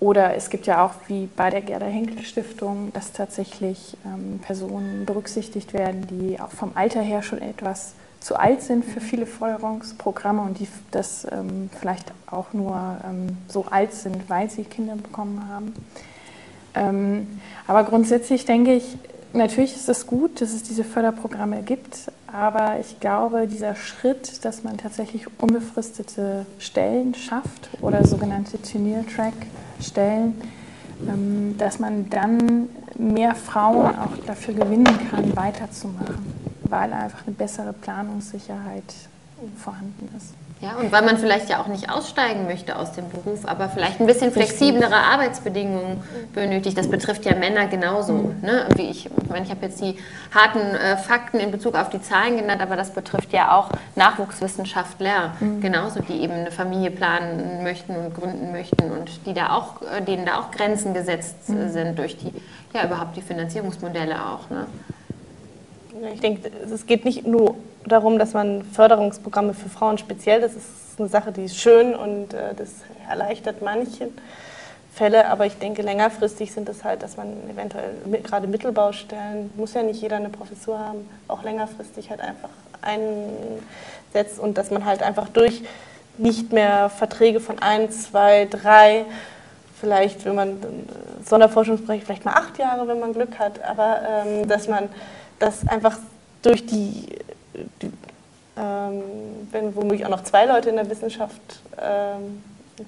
[0.00, 5.06] Oder es gibt ja auch, wie bei der Gerda Henkel Stiftung, dass tatsächlich ähm, Personen
[5.06, 7.94] berücksichtigt werden, die auch vom Alter her schon etwas
[8.24, 13.66] zu alt sind für viele Förderungsprogramme und die das ähm, vielleicht auch nur ähm, so
[13.66, 15.74] alt sind, weil sie Kinder bekommen haben.
[16.74, 18.96] Ähm, aber grundsätzlich denke ich,
[19.34, 24.64] natürlich ist es gut, dass es diese Förderprogramme gibt, aber ich glaube, dieser Schritt, dass
[24.64, 29.34] man tatsächlich unbefristete Stellen schafft oder sogenannte Tenure-Track,
[29.82, 30.40] stellen,
[31.06, 37.72] ähm, dass man dann mehr Frauen auch dafür gewinnen kann, weiterzumachen, weil einfach eine bessere
[37.72, 38.94] Planungssicherheit
[39.56, 40.34] vorhanden ist.
[40.60, 44.00] Ja, und weil man vielleicht ja auch nicht aussteigen möchte aus dem Beruf, aber vielleicht
[44.00, 46.02] ein bisschen flexiblere Arbeitsbedingungen
[46.32, 46.78] benötigt.
[46.78, 48.14] Das betrifft ja Männer genauso.
[48.14, 48.40] Mhm.
[48.40, 48.66] Ne?
[48.76, 49.98] Wie ich, ich, meine, ich habe jetzt die
[50.34, 55.34] harten äh, Fakten in Bezug auf die Zahlen genannt, aber das betrifft ja auch Nachwuchswissenschaftler
[55.40, 55.60] mhm.
[55.60, 60.00] genauso, die eben eine Familie planen möchten und gründen möchten und die da auch, äh,
[60.02, 61.68] denen da auch Grenzen gesetzt mhm.
[61.68, 62.32] sind durch die,
[62.72, 64.48] ja überhaupt die Finanzierungsmodelle auch.
[64.48, 64.66] Ne?
[66.12, 70.98] Ich denke, es geht nicht nur darum, dass man Förderungsprogramme für Frauen speziell, das ist
[70.98, 72.70] eine Sache, die ist schön und äh, das
[73.08, 74.12] erleichtert manchen.
[74.94, 77.90] Fälle, aber ich denke, längerfristig sind es halt, dass man eventuell
[78.22, 82.50] gerade Mittelbaustellen, muss ja nicht jeder eine Professur haben, auch längerfristig halt einfach
[82.80, 85.62] einsetzt und dass man halt einfach durch
[86.16, 89.04] nicht mehr Verträge von ein, zwei, drei,
[89.80, 90.58] vielleicht, wenn man
[91.24, 94.88] Sonderforschungsbereich, vielleicht mal acht Jahre, wenn man Glück hat, aber ähm, dass man
[95.38, 95.98] das einfach
[96.42, 97.06] durch die,
[97.82, 97.90] die
[98.56, 99.02] ähm,
[99.50, 102.42] wenn womöglich auch noch zwei Leute in der Wissenschaft ähm,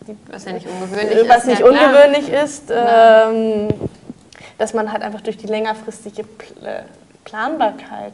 [0.07, 1.47] die, was ja nicht ungewöhnlich was ist.
[1.47, 3.69] nicht ja, ungewöhnlich ist, ähm,
[4.59, 6.83] dass man halt einfach durch die längerfristige äh,
[7.25, 8.13] Planbarkeit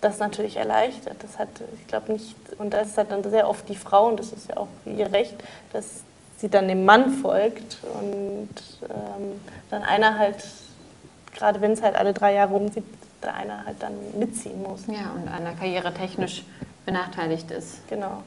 [0.00, 1.16] das natürlich erleichtert.
[1.22, 1.48] Das hat,
[1.78, 4.48] ich glaube nicht, und das ist halt dann sehr oft die Frau, und das ist
[4.48, 5.36] ja auch ihr Recht,
[5.72, 6.02] dass
[6.38, 8.48] sie dann dem Mann folgt und
[8.88, 9.40] ähm,
[9.70, 10.42] dann einer halt,
[11.34, 12.84] gerade wenn es halt alle drei Jahre umsieht,
[13.22, 14.86] der einer halt dann mitziehen muss.
[14.86, 16.44] Ja, und einer karrieretechnisch
[16.86, 17.86] benachteiligt ist.
[17.88, 18.22] Genau.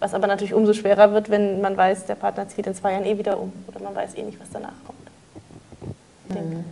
[0.00, 3.06] Was aber natürlich umso schwerer wird, wenn man weiß, der Partner zieht in zwei Jahren
[3.06, 4.98] eh wieder um oder man weiß eh nicht, was danach kommt.
[6.28, 6.64] Mhm.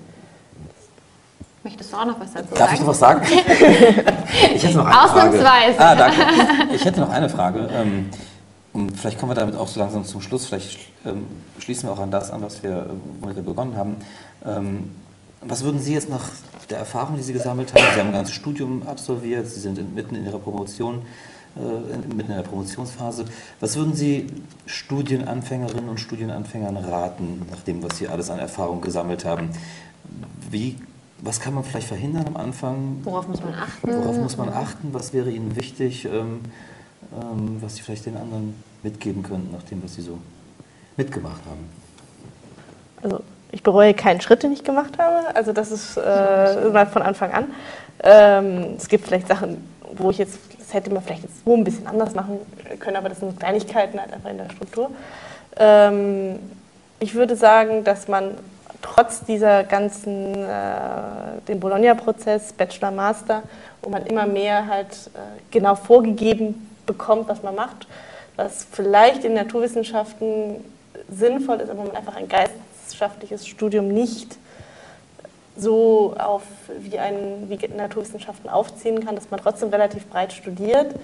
[1.65, 2.75] Möchtest du auch noch was dazu Darf sagen?
[2.75, 3.23] ich noch was sagen?
[4.55, 5.75] ich hätte noch eine Ausnahmsweise.
[5.75, 5.79] Frage.
[5.79, 6.75] Ah, danke.
[6.75, 7.69] Ich hätte noch eine Frage.
[7.73, 8.11] Ähm,
[8.73, 10.47] und vielleicht kommen wir damit auch so langsam zum Schluss.
[10.47, 11.27] Vielleicht ähm,
[11.61, 12.91] schließen wir auch an das an, was wir,
[13.21, 13.97] womit wir begonnen haben.
[15.45, 16.31] Was würden Sie jetzt nach
[16.71, 20.15] der Erfahrung, die Sie gesammelt haben, Sie haben ein ganzes Studium absolviert, Sie sind mitten
[20.15, 21.03] in Ihrer Promotion,
[21.57, 23.25] äh, mitten in der Promotionsphase.
[23.61, 24.29] Was würden Sie
[24.67, 29.51] Studienanfängerinnen und Studienanfängern raten, nach dem, was Sie alles an Erfahrung gesammelt haben?
[30.51, 30.79] Wie,
[31.21, 33.01] was kann man vielleicht verhindern am Anfang?
[33.03, 33.89] Worauf muss man achten?
[33.89, 34.89] Worauf muss man achten?
[34.95, 36.41] Was wäre Ihnen wichtig, ähm,
[37.21, 40.19] ähm, was Sie vielleicht den anderen mitgeben könnten, nach dem, was Sie so
[40.97, 41.69] mitgemacht haben?
[43.03, 43.23] Also
[43.53, 45.35] ich bereue keinen Schritt, den ich gemacht habe.
[45.37, 47.55] Also das ist äh, von Anfang an.
[48.03, 50.39] Ähm, es gibt vielleicht Sachen, wo ich jetzt
[50.73, 52.39] hätte man vielleicht jetzt so ein bisschen anders machen
[52.81, 54.91] können, aber das sind Kleinigkeiten halt einfach in der Struktur.
[55.57, 56.39] Ähm,
[56.99, 58.39] ich würde sagen, dass man
[58.81, 63.43] trotz dieser ganzen, äh, den Bologna-Prozess, Bachelor, Master,
[63.83, 65.19] wo man immer mehr halt äh,
[65.51, 67.87] genau vorgegeben bekommt, was man macht,
[68.37, 70.65] was vielleicht in Naturwissenschaften
[71.11, 72.29] sinnvoll ist, aber man einfach ein
[72.93, 74.37] geisteschaftliches Studium nicht
[75.57, 76.43] so auf
[76.81, 80.95] wie, ein, wie Naturwissenschaften aufziehen kann, dass man trotzdem relativ breit studiert,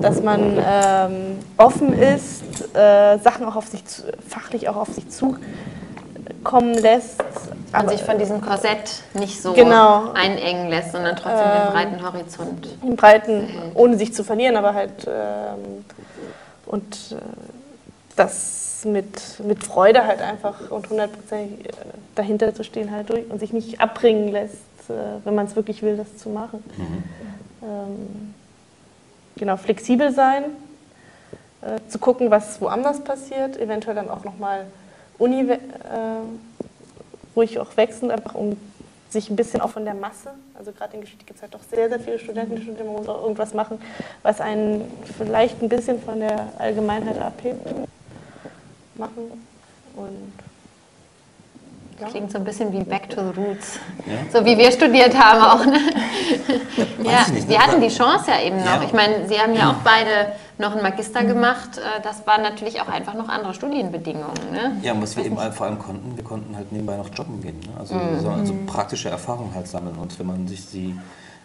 [0.00, 2.42] dass man ähm, offen ist,
[2.74, 7.22] äh, Sachen auch auf sich zu, fachlich auch auf sich zukommen lässt.
[7.72, 12.06] Man sich von diesem Korsett nicht so genau, einengen lässt, sondern trotzdem ähm, den breiten
[12.06, 12.68] Horizont.
[12.82, 15.84] Den breiten, ohne sich zu verlieren, aber halt ähm,
[16.66, 17.16] und äh,
[18.14, 21.72] das mit, mit Freude halt einfach und hundertprozentig äh,
[22.14, 24.54] dahinter zu stehen halt durch und sich nicht abbringen lässt,
[24.88, 26.62] äh, wenn man es wirklich will, das zu machen.
[26.76, 27.04] Mhm.
[27.62, 28.34] Ähm,
[29.36, 30.44] genau, flexibel sein,
[31.62, 34.66] äh, zu gucken, was woanders passiert, eventuell dann auch nochmal
[35.18, 35.58] Uni äh,
[37.34, 38.56] ruhig auch wechseln, einfach um
[39.08, 41.62] sich ein bisschen auch von der Masse, also gerade in Geschichte gibt es halt doch
[41.70, 43.80] sehr, sehr viele Studenten, die studieren, man muss auch irgendwas machen,
[44.22, 47.66] was einen vielleicht ein bisschen von der Allgemeinheit abhebt
[48.98, 49.44] machen.
[49.94, 50.32] Und
[52.00, 52.08] ja.
[52.08, 53.78] Klingt so ein bisschen wie Back to the Roots.
[54.06, 54.18] Ja.
[54.30, 55.64] So wie wir studiert haben auch.
[55.64, 55.78] Ne?
[57.04, 57.58] ja, Sie ne?
[57.58, 58.66] hatten die Chance ja eben noch.
[58.66, 58.82] Ja.
[58.82, 61.28] Ich meine, Sie haben ja auch beide noch einen Magister mhm.
[61.28, 61.78] gemacht.
[61.78, 64.50] Äh, das waren natürlich auch einfach noch andere Studienbedingungen.
[64.52, 64.76] Ne?
[64.82, 67.60] Ja, und was wir eben vor allem konnten, wir konnten halt nebenbei noch jobben gehen.
[67.60, 67.78] Ne?
[67.78, 68.28] Also, mhm.
[68.28, 69.96] also praktische Erfahrung halt sammeln.
[69.96, 70.94] Und wenn man sich die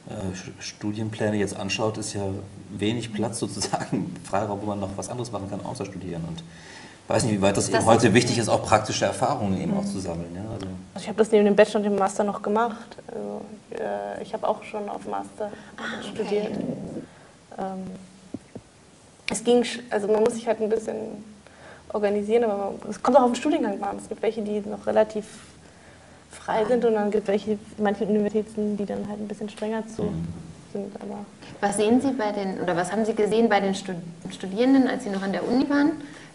[0.10, 0.14] äh,
[0.60, 2.24] Studienpläne jetzt anschaut, ist ja
[2.72, 6.24] wenig Platz sozusagen, Freiraum, wo man noch was anderes machen kann, außer studieren.
[6.28, 6.44] Und
[7.08, 9.86] weiß nicht, wie weit das, das eben heute wichtig ist, auch praktische Erfahrungen eben auch
[9.86, 10.34] zu sammeln.
[10.34, 10.68] Ja, also.
[10.94, 12.98] also ich habe das neben dem Bachelor und dem Master noch gemacht.
[13.08, 13.42] Also,
[13.72, 16.52] äh, ich habe auch schon auf Master ah, studiert.
[17.58, 17.88] Ähm,
[19.30, 21.24] es ging, also man muss sich halt ein bisschen
[21.94, 23.98] organisieren, aber es kommt auch auf den Studiengang an.
[23.98, 25.26] Es gibt welche, die noch relativ
[26.32, 29.88] frei sind und dann gibt es welche, manche Universitäten, die dann halt ein bisschen strenger
[29.88, 30.28] zu mhm.
[30.72, 30.96] sind.
[31.02, 31.26] Aber
[31.60, 35.10] was sehen Sie bei den, oder was haben Sie gesehen bei den Studierenden, als Sie
[35.10, 35.92] noch an der Uni waren?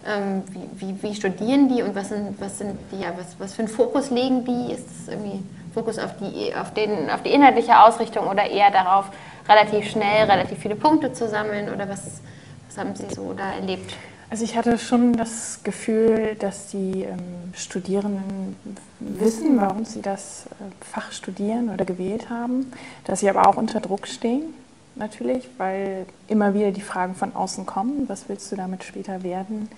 [0.06, 3.54] Ähm, wie, wie, wie, studieren die und was sind, was sind die, ja, was, was
[3.54, 4.72] für einen Fokus legen die?
[4.72, 5.42] Ist es irgendwie
[5.74, 9.10] Fokus auf die, auf, den, auf die inhaltliche Ausrichtung oder eher darauf,
[9.48, 12.20] relativ schnell relativ viele Punkte zu sammeln oder was,
[12.68, 13.94] was haben Sie so da erlebt?
[14.28, 17.18] Also ich hatte schon das Gefühl, dass die ähm,
[17.54, 18.56] Studierenden
[18.98, 22.72] wissen, warum sie das äh, Fach studieren oder gewählt haben,
[23.04, 24.54] dass sie aber auch unter Druck stehen,
[24.96, 29.68] natürlich, weil immer wieder die Fragen von außen kommen, was willst du damit später werden?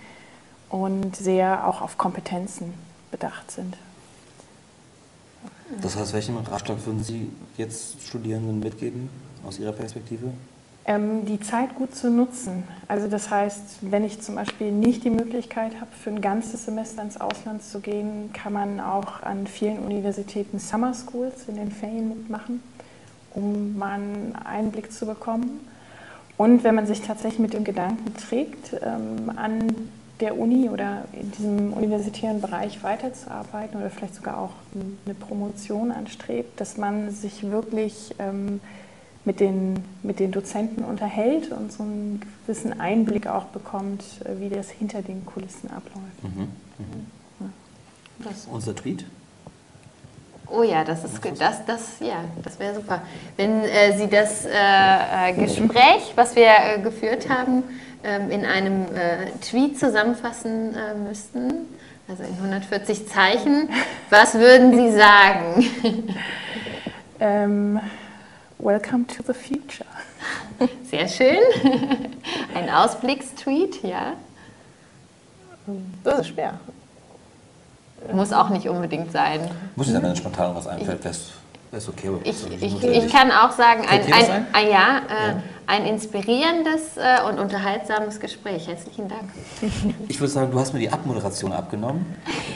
[0.71, 2.75] Und sehr auch auf Kompetenzen
[3.11, 3.77] bedacht sind.
[5.83, 9.11] Das heißt, welchen Ratschlag würden Sie jetzt Studierenden mitgeben
[9.47, 10.33] aus Ihrer Perspektive?
[10.87, 12.65] Ähm, die Zeit gut zu nutzen.
[12.89, 17.03] Also das heißt, wenn ich zum Beispiel nicht die Möglichkeit habe, für ein ganzes Semester
[17.03, 22.09] ins Ausland zu gehen, kann man auch an vielen Universitäten Summer Schools in den Ferien
[22.09, 22.63] mitmachen,
[23.35, 25.61] um mal einen Einblick zu bekommen.
[26.39, 29.75] Und wenn man sich tatsächlich mit dem Gedanken trägt, ähm, an
[30.21, 36.61] der Uni oder in diesem universitären Bereich weiterzuarbeiten oder vielleicht sogar auch eine Promotion anstrebt,
[36.61, 38.61] dass man sich wirklich ähm,
[39.25, 44.49] mit den, mit den Dozenten unterhält und so einen gewissen Einblick auch bekommt, äh, wie
[44.49, 46.25] das hinter den Kulissen abläuft.
[46.25, 46.49] Mhm.
[46.79, 47.07] Mhm.
[48.25, 48.31] Ja.
[48.51, 49.05] Unser Tweet?
[50.51, 53.03] Oh ja, das ist das, das, ja, das wäre super.
[53.37, 57.65] Wenn äh, Sie das äh, äh Gespräch, was wir äh, geführt haben,
[58.03, 61.67] in einem äh, Tweet zusammenfassen äh, müssten,
[62.09, 63.69] also in 140 Zeichen,
[64.11, 66.15] was würden Sie sagen?
[67.21, 67.81] ähm,
[68.59, 69.89] welcome to the future.
[70.91, 71.39] Sehr schön.
[72.55, 74.15] Ein Ausblickstweet, ja.
[76.03, 76.55] Das ist schwer.
[78.13, 79.51] Muss auch nicht unbedingt sein.
[79.77, 81.05] Muss sein, wenn spontan was einfällt,
[81.73, 82.11] es okay.
[82.25, 86.97] Ich, ich, ich, kann auch sagen, ein, ein, ein, ein ja, äh, ja, ein inspirierendes
[86.97, 88.67] äh, und unterhaltsames Gespräch.
[88.67, 89.31] Herzlichen Dank.
[90.09, 92.07] Ich würde sagen, du hast mir die Abmoderation abgenommen.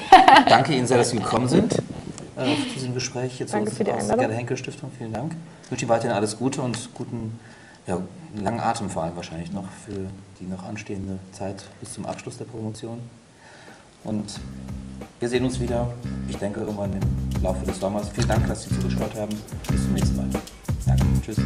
[0.49, 3.39] Danke Ihnen sehr, dass Sie gekommen sind äh, zu diesem Gespräch.
[3.39, 4.91] Jetzt Danke für die aus der Henkel Stiftung.
[4.97, 5.37] Vielen Dank.
[5.65, 7.39] Ich wünsche Ihnen weiterhin alles Gute und guten,
[7.87, 7.99] ja,
[8.35, 10.07] langen Atem vor allem wahrscheinlich noch für
[10.41, 13.01] die noch anstehende Zeit bis zum Abschluss der Promotion.
[14.05, 14.41] Und
[15.21, 15.93] wir sehen uns wieder,
[16.29, 18.09] ich denke, irgendwann im Laufe des Sommers.
[18.09, 19.37] Vielen Dank, dass Sie zugeschaut haben.
[19.71, 20.29] Bis zum nächsten Mal.
[20.87, 21.05] Danke.
[21.25, 21.37] Tschüss.